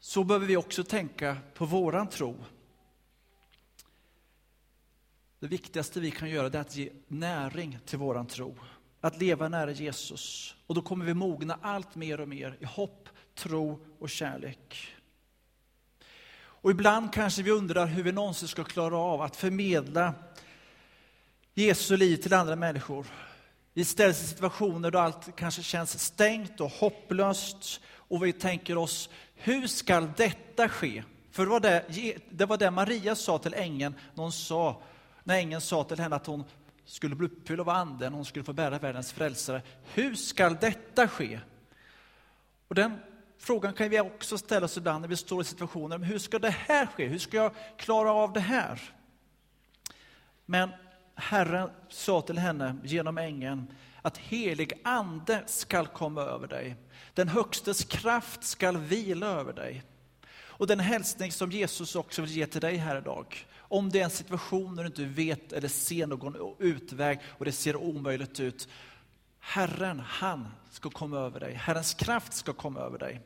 Så 0.00 0.24
behöver 0.24 0.46
vi 0.46 0.56
också 0.56 0.84
tänka 0.84 1.36
på 1.54 1.64
våran 1.64 2.08
tro. 2.08 2.36
Det 5.38 5.46
viktigaste 5.46 6.00
vi 6.00 6.10
kan 6.10 6.30
göra 6.30 6.46
är 6.46 6.56
att 6.56 6.76
ge 6.76 6.92
näring 7.08 7.78
till 7.84 7.98
våran 7.98 8.26
tro. 8.26 8.56
Att 9.00 9.20
leva 9.20 9.48
nära 9.48 9.70
Jesus. 9.70 10.54
Och 10.66 10.74
då 10.74 10.82
kommer 10.82 11.04
vi 11.04 11.14
mogna 11.14 11.58
allt 11.62 11.94
mer 11.94 12.20
och 12.20 12.28
mer 12.28 12.56
i 12.60 12.64
hopp, 12.64 13.08
tro 13.34 13.86
och 13.98 14.10
kärlek. 14.10 14.94
Och 16.38 16.70
ibland 16.70 17.12
kanske 17.12 17.42
vi 17.42 17.50
undrar 17.50 17.86
hur 17.86 18.02
vi 18.02 18.12
någonsin 18.12 18.48
ska 18.48 18.64
klara 18.64 18.96
av 18.96 19.22
att 19.22 19.36
förmedla 19.36 20.14
Jesu 21.54 21.96
liv 21.96 22.16
till 22.16 22.34
andra 22.34 22.56
människor. 22.56 23.06
Vi 23.78 23.84
ställs 23.84 24.22
i 24.22 24.26
situationer 24.26 24.90
då 24.90 24.98
allt 24.98 25.36
kanske 25.36 25.62
känns 25.62 25.98
stängt 26.04 26.60
och 26.60 26.70
hopplöst 26.70 27.80
och 27.90 28.24
vi 28.24 28.32
tänker 28.32 28.78
oss, 28.78 29.08
hur 29.34 29.66
ska 29.66 30.00
detta 30.00 30.68
ske? 30.68 31.02
För 31.30 31.42
det 31.42 31.50
var 31.50 31.60
det, 31.60 31.84
det 32.30 32.46
var 32.46 32.56
det 32.56 32.70
Maria 32.70 33.14
sa 33.14 33.38
till 33.38 33.54
ängeln 33.54 33.94
när, 34.14 34.22
hon 34.22 34.32
sa, 34.32 34.82
när 35.24 35.34
ängeln 35.34 35.60
sa 35.60 35.84
till 35.84 35.98
henne 35.98 36.16
att 36.16 36.26
hon 36.26 36.44
skulle 36.84 37.14
bli 37.14 37.26
uppfylld 37.26 37.60
av 37.60 37.68
anden, 37.68 38.12
hon 38.12 38.24
skulle 38.24 38.44
få 38.44 38.52
bära 38.52 38.78
världens 38.78 39.12
frälsare. 39.12 39.62
Hur 39.94 40.14
ska 40.14 40.50
detta 40.50 41.08
ske? 41.08 41.40
Och 42.68 42.74
den 42.74 42.98
frågan 43.38 43.72
kan 43.72 43.88
vi 43.88 44.00
också 44.00 44.38
ställa 44.38 44.64
oss 44.64 44.76
ibland 44.76 45.00
när 45.00 45.08
vi 45.08 45.16
står 45.16 45.40
i 45.40 45.44
situationer, 45.44 45.98
hur 45.98 46.18
ska 46.18 46.38
det 46.38 46.50
här 46.50 46.86
ske? 46.86 47.06
Hur 47.06 47.18
ska 47.18 47.36
jag 47.36 47.52
klara 47.76 48.12
av 48.12 48.32
det 48.32 48.40
här? 48.40 48.80
Men 50.46 50.70
Herren 51.20 51.70
sa 51.88 52.20
till 52.20 52.38
henne 52.38 52.76
genom 52.84 53.18
ängeln 53.18 53.66
att 54.02 54.18
helig 54.18 54.72
ande 54.84 55.42
skall 55.46 55.86
komma 55.86 56.22
över 56.22 56.46
dig. 56.46 56.76
Den 57.14 57.28
högstes 57.28 57.84
kraft 57.84 58.44
skall 58.44 58.76
vila 58.76 59.26
över 59.26 59.52
dig. 59.52 59.82
Och 60.30 60.66
den 60.66 60.80
hälsning 60.80 61.32
som 61.32 61.52
Jesus 61.52 61.96
också 61.96 62.22
vill 62.22 62.30
ge 62.30 62.46
till 62.46 62.60
dig 62.60 62.76
här 62.76 62.98
idag, 62.98 63.46
om 63.58 63.90
det 63.90 64.00
är 64.00 64.04
en 64.04 64.10
situation 64.10 64.76
där 64.76 64.82
du 64.82 64.86
inte 64.86 65.04
vet 65.04 65.52
eller 65.52 65.68
ser 65.68 66.06
någon 66.06 66.56
utväg 66.58 67.18
och 67.26 67.44
det 67.44 67.52
ser 67.52 67.76
omöjligt 67.76 68.40
ut. 68.40 68.68
Herren, 69.40 70.00
han 70.00 70.48
ska 70.70 70.90
komma 70.90 71.18
över 71.18 71.40
dig. 71.40 71.54
Herrens 71.54 71.94
kraft 71.94 72.32
ska 72.32 72.52
komma 72.52 72.80
över 72.80 72.98
dig. 72.98 73.20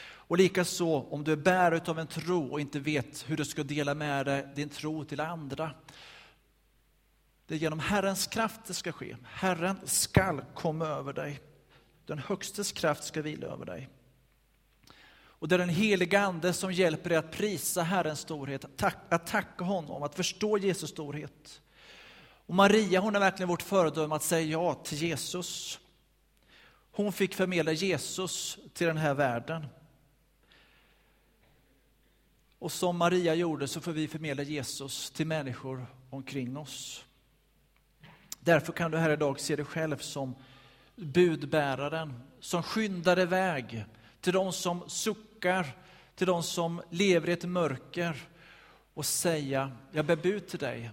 Och 0.00 0.38
likaså 0.38 1.06
om 1.10 1.24
du 1.24 1.32
är 1.32 1.36
bärare 1.36 1.80
av 1.86 1.98
en 1.98 2.06
tro 2.06 2.48
och 2.52 2.60
inte 2.60 2.80
vet 2.80 3.24
hur 3.28 3.36
du 3.36 3.44
ska 3.44 3.62
dela 3.62 3.94
med 3.94 4.26
dig 4.26 4.48
din 4.54 4.68
tro 4.68 5.04
till 5.04 5.20
andra. 5.20 5.70
Det 7.48 7.54
är 7.54 7.58
genom 7.58 7.80
Herrens 7.80 8.26
kraft 8.26 8.60
det 8.66 8.74
ska 8.74 8.92
ske. 8.92 9.16
Herren 9.24 9.80
skall 9.84 10.44
komma 10.54 10.86
över 10.86 11.12
dig. 11.12 11.40
Den 12.06 12.18
högstes 12.18 12.72
kraft 12.72 13.04
ska 13.04 13.22
vila 13.22 13.46
över 13.46 13.64
dig. 13.64 13.88
Och 15.10 15.48
det 15.48 15.54
är 15.54 15.58
den 15.58 15.68
heliga 15.68 16.20
Ande 16.20 16.52
som 16.52 16.72
hjälper 16.72 17.08
dig 17.08 17.18
att 17.18 17.30
prisa 17.30 17.82
Herrens 17.82 18.20
storhet, 18.20 18.82
att 19.08 19.26
tacka 19.26 19.64
honom, 19.64 20.02
att 20.02 20.14
förstå 20.14 20.58
Jesus 20.58 20.90
storhet. 20.90 21.60
Och 22.46 22.54
Maria 22.54 23.00
hon 23.00 23.16
är 23.16 23.20
verkligen 23.20 23.48
vårt 23.48 23.62
föredöme 23.62 24.14
att 24.14 24.22
säga 24.22 24.46
ja 24.46 24.74
till 24.74 24.98
Jesus. 24.98 25.80
Hon 26.90 27.12
fick 27.12 27.34
förmedla 27.34 27.72
Jesus 27.72 28.58
till 28.72 28.86
den 28.86 28.96
här 28.96 29.14
världen. 29.14 29.66
Och 32.58 32.72
som 32.72 32.96
Maria 32.96 33.34
gjorde 33.34 33.68
så 33.68 33.80
får 33.80 33.92
vi 33.92 34.08
förmedla 34.08 34.42
Jesus 34.42 35.10
till 35.10 35.26
människor 35.26 35.86
omkring 36.10 36.56
oss. 36.56 37.04
Därför 38.48 38.72
kan 38.72 38.90
du 38.90 38.98
här 38.98 39.10
idag 39.10 39.40
se 39.40 39.56
dig 39.56 39.64
själv 39.64 39.96
som 39.96 40.34
budbäraren 40.96 42.22
som 42.40 42.62
skyndar 42.62 43.18
iväg 43.18 43.84
till 44.20 44.32
de 44.32 44.52
som 44.52 44.84
suckar, 44.86 45.66
till 46.14 46.26
de 46.26 46.42
som 46.42 46.82
lever 46.90 47.28
i 47.28 47.32
ett 47.32 47.44
mörker 47.44 48.16
och 48.94 49.06
säga, 49.06 49.72
jag 49.92 50.04
bär 50.04 50.16
bud 50.16 50.48
till 50.48 50.58
dig 50.58 50.90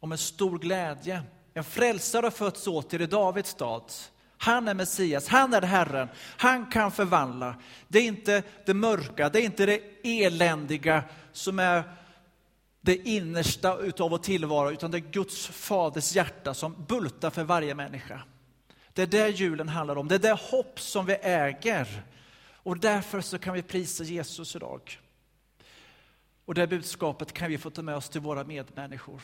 om 0.00 0.12
en 0.12 0.18
stor 0.18 0.58
glädje. 0.58 1.22
En 1.54 1.64
frälsare 1.64 2.26
har 2.26 2.30
fötts 2.30 2.66
åt 2.66 2.94
er 2.94 3.00
i 3.00 3.06
Davids 3.06 3.50
stad. 3.50 3.92
Han 4.38 4.68
är 4.68 4.74
Messias, 4.74 5.28
han 5.28 5.54
är 5.54 5.62
Herren, 5.62 6.08
han 6.36 6.66
kan 6.66 6.92
förvandla. 6.92 7.54
Det 7.88 7.98
är 7.98 8.06
inte 8.06 8.42
det 8.66 8.74
mörka, 8.74 9.28
det 9.28 9.40
är 9.40 9.44
inte 9.44 9.66
det 9.66 9.80
eländiga 10.02 11.04
som 11.32 11.58
är 11.58 11.82
det 12.80 12.96
innersta 12.96 13.78
utav 13.78 14.10
vår 14.10 14.18
tillvaro, 14.18 14.70
utan 14.70 14.90
det 14.90 14.98
är 14.98 15.10
Guds 15.12 15.46
faders 15.46 16.16
hjärta 16.16 16.54
som 16.54 16.84
bultar 16.88 17.30
för 17.30 17.44
varje 17.44 17.74
människa. 17.74 18.22
Det 18.92 19.02
är 19.02 19.06
det 19.06 19.28
julen 19.28 19.68
handlar 19.68 19.96
om, 19.98 20.08
det 20.08 20.14
är 20.14 20.18
det 20.18 20.38
hopp 20.50 20.80
som 20.80 21.06
vi 21.06 21.14
äger. 21.14 22.02
Och 22.68 22.78
därför 22.78 23.20
så 23.20 23.38
kan 23.38 23.54
vi 23.54 23.62
prisa 23.62 24.04
Jesus 24.04 24.56
idag. 24.56 25.00
Och 26.44 26.54
det 26.54 26.66
budskapet 26.66 27.32
kan 27.32 27.48
vi 27.48 27.58
få 27.58 27.70
ta 27.70 27.82
med 27.82 27.96
oss 27.96 28.08
till 28.08 28.20
våra 28.20 28.44
medmänniskor. 28.44 29.22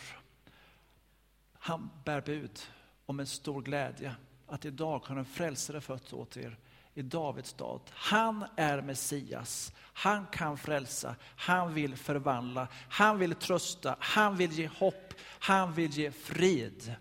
Han 1.52 1.90
bär 2.04 2.20
bud 2.20 2.60
om 3.06 3.20
en 3.20 3.26
stor 3.26 3.62
glädje, 3.62 4.14
att 4.46 4.64
idag 4.64 4.98
har 5.06 5.16
en 5.16 5.24
frälsare 5.24 5.80
fötts 5.80 6.12
åt 6.12 6.36
er 6.36 6.56
i 6.94 7.02
Davids 7.02 7.48
stad. 7.48 7.80
Han 7.90 8.44
är 8.56 8.82
Messias. 8.82 9.72
Han 9.96 10.26
kan 10.26 10.58
frälsa, 10.58 11.16
han 11.36 11.74
vill 11.74 11.96
förvandla, 11.96 12.68
han 12.88 13.18
vill 13.18 13.34
trösta, 13.34 13.96
han 14.00 14.36
vill 14.36 14.52
ge 14.52 14.66
hopp, 14.66 15.14
han 15.22 15.74
vill 15.74 15.90
ge 15.90 16.10
frid. 16.10 16.94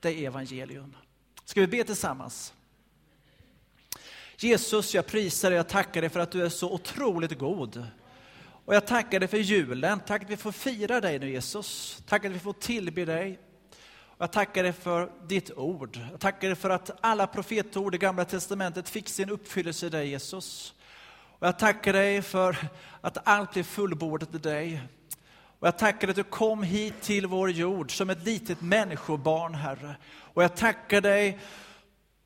Det 0.00 0.08
är 0.08 0.26
evangelium. 0.26 0.96
Ska 1.44 1.60
vi 1.60 1.66
be 1.66 1.84
tillsammans? 1.84 2.54
Jesus, 4.36 4.94
jag 4.94 5.06
prisar 5.06 5.50
dig, 5.50 5.56
jag 5.56 5.68
tackar 5.68 6.00
dig 6.00 6.10
för 6.10 6.20
att 6.20 6.30
du 6.30 6.44
är 6.44 6.48
så 6.48 6.72
otroligt 6.72 7.38
god. 7.38 7.86
Och 8.64 8.74
jag 8.74 8.86
tackar 8.86 9.20
dig 9.20 9.28
för 9.28 9.38
julen, 9.38 10.00
tack 10.06 10.22
att 10.22 10.30
vi 10.30 10.36
får 10.36 10.52
fira 10.52 11.00
dig 11.00 11.18
nu 11.18 11.30
Jesus. 11.30 12.02
Tack 12.08 12.24
att 12.24 12.32
vi 12.32 12.38
får 12.38 12.52
tillbe 12.52 13.04
dig. 13.04 13.38
Jag 14.22 14.32
tackar 14.32 14.62
dig 14.62 14.72
för 14.72 15.10
ditt 15.26 15.50
ord. 15.56 15.98
Jag 16.10 16.20
tackar 16.20 16.48
dig 16.48 16.56
för 16.56 16.70
att 16.70 16.90
alla 17.00 17.26
profetord 17.26 17.94
i 17.94 17.98
Gamla 17.98 18.24
Testamentet 18.24 18.88
fick 18.88 19.08
sin 19.08 19.30
uppfyllelse 19.30 19.86
i 19.86 19.88
dig, 19.88 20.08
Jesus. 20.08 20.74
Och 21.38 21.46
jag 21.46 21.58
tackar 21.58 21.92
dig 21.92 22.22
för 22.22 22.56
att 23.00 23.28
allt 23.28 23.52
blev 23.52 23.62
fullbordat 23.62 24.34
i 24.34 24.38
dig. 24.38 24.82
Och 25.58 25.66
jag 25.66 25.78
tackar 25.78 26.06
dig 26.06 26.10
att 26.10 26.16
du 26.16 26.24
kom 26.24 26.62
hit 26.62 26.94
till 27.00 27.26
vår 27.26 27.50
jord 27.50 27.96
som 27.96 28.10
ett 28.10 28.24
litet 28.24 28.60
människobarn, 28.60 29.54
Herre. 29.54 29.96
Och 30.14 30.42
jag 30.42 30.56
tackar 30.56 31.00
dig 31.00 31.38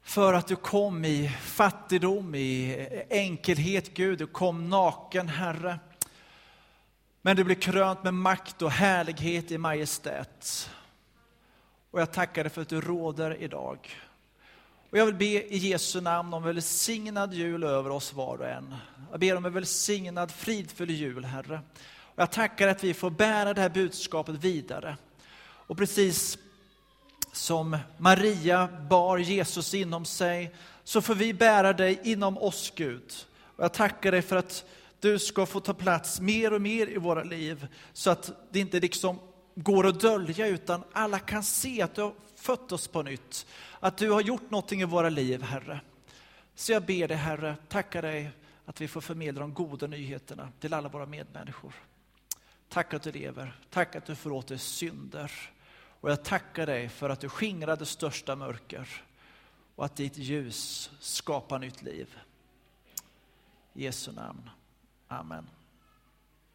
för 0.02 0.34
att 0.34 0.46
du 0.46 0.56
kom 0.56 1.04
i 1.04 1.28
fattigdom, 1.28 2.34
i 2.34 2.86
enkelhet, 3.10 3.94
Gud. 3.94 4.18
Du 4.18 4.26
kom 4.26 4.70
naken, 4.70 5.28
Herre. 5.28 5.78
Men 7.22 7.36
du 7.36 7.44
blev 7.44 7.56
krönt 7.60 8.04
med 8.04 8.14
makt 8.14 8.62
och 8.62 8.70
härlighet 8.70 9.50
i 9.50 9.58
majestät. 9.58 10.70
Och 11.96 12.02
jag 12.02 12.12
tackar 12.12 12.44
dig 12.44 12.52
för 12.52 12.62
att 12.62 12.68
du 12.68 12.80
råder 12.80 13.42
idag. 13.42 13.78
Och 14.90 14.98
jag 14.98 15.06
vill 15.06 15.14
be 15.14 15.54
i 15.54 15.56
Jesu 15.56 16.00
namn 16.00 16.34
om 16.34 16.42
välsignad 16.42 17.34
jul 17.34 17.64
över 17.64 17.90
oss 17.90 18.12
var 18.12 18.38
och 18.38 18.48
en. 18.48 18.74
Jag 19.10 19.20
ber 19.20 19.36
om 19.36 19.44
en 19.44 19.52
välsignad, 19.52 20.30
fridfull 20.30 20.90
jul, 20.90 21.24
Herre. 21.24 21.60
Och 22.00 22.22
jag 22.22 22.30
tackar 22.30 22.68
att 22.68 22.84
vi 22.84 22.94
får 22.94 23.10
bära 23.10 23.54
det 23.54 23.60
här 23.60 23.68
budskapet 23.68 24.34
vidare. 24.34 24.96
Och 25.42 25.76
precis 25.76 26.38
som 27.32 27.78
Maria 27.98 28.68
bar 28.90 29.18
Jesus 29.18 29.74
inom 29.74 30.04
sig, 30.04 30.54
så 30.84 31.00
får 31.00 31.14
vi 31.14 31.34
bära 31.34 31.72
dig 31.72 32.00
inom 32.04 32.38
oss, 32.38 32.72
Gud. 32.76 33.12
Och 33.56 33.64
jag 33.64 33.72
tackar 33.74 34.12
dig 34.12 34.22
för 34.22 34.36
att 34.36 34.64
du 35.00 35.18
ska 35.18 35.46
få 35.46 35.60
ta 35.60 35.74
plats 35.74 36.20
mer 36.20 36.52
och 36.52 36.62
mer 36.62 36.86
i 36.86 36.98
våra 36.98 37.22
liv, 37.22 37.66
så 37.92 38.10
att 38.10 38.30
det 38.50 38.60
inte 38.60 38.80
liksom 38.80 39.18
går 39.56 39.86
att 39.86 40.00
dölja, 40.00 40.46
utan 40.46 40.84
alla 40.92 41.18
kan 41.18 41.42
se 41.42 41.82
att 41.82 41.94
du 41.94 42.02
har 42.02 42.12
fött 42.36 42.72
oss 42.72 42.88
på 42.88 43.02
nytt. 43.02 43.46
Att 43.80 43.96
du 43.96 44.10
har 44.10 44.20
gjort 44.20 44.50
någonting 44.50 44.80
i 44.80 44.84
våra 44.84 45.08
liv, 45.08 45.42
Herre. 45.42 45.80
Så 46.54 46.72
jag 46.72 46.82
ber 46.82 47.08
dig, 47.08 47.16
Herre, 47.16 47.56
tacka 47.68 48.00
dig 48.00 48.30
att 48.64 48.80
vi 48.80 48.88
får 48.88 49.00
förmedla 49.00 49.40
de 49.40 49.54
goda 49.54 49.86
nyheterna 49.86 50.48
till 50.60 50.74
alla 50.74 50.88
våra 50.88 51.06
medmänniskor. 51.06 51.72
Tack 52.68 52.94
att 52.94 53.02
du 53.02 53.12
lever, 53.12 53.60
tack 53.70 53.96
att 53.96 54.06
du 54.06 54.14
förlåter 54.14 54.56
synder. 54.56 55.32
Och 56.00 56.10
jag 56.10 56.24
tackar 56.24 56.66
dig 56.66 56.88
för 56.88 57.10
att 57.10 57.20
du 57.20 57.28
skingrar 57.28 57.76
det 57.76 57.86
största 57.86 58.36
mörker 58.36 58.88
och 59.74 59.84
att 59.84 59.96
ditt 59.96 60.16
ljus 60.16 60.90
skapar 61.00 61.58
nytt 61.58 61.82
liv. 61.82 62.18
I 63.74 63.84
Jesu 63.84 64.12
namn. 64.12 64.50
Amen. 65.08 65.46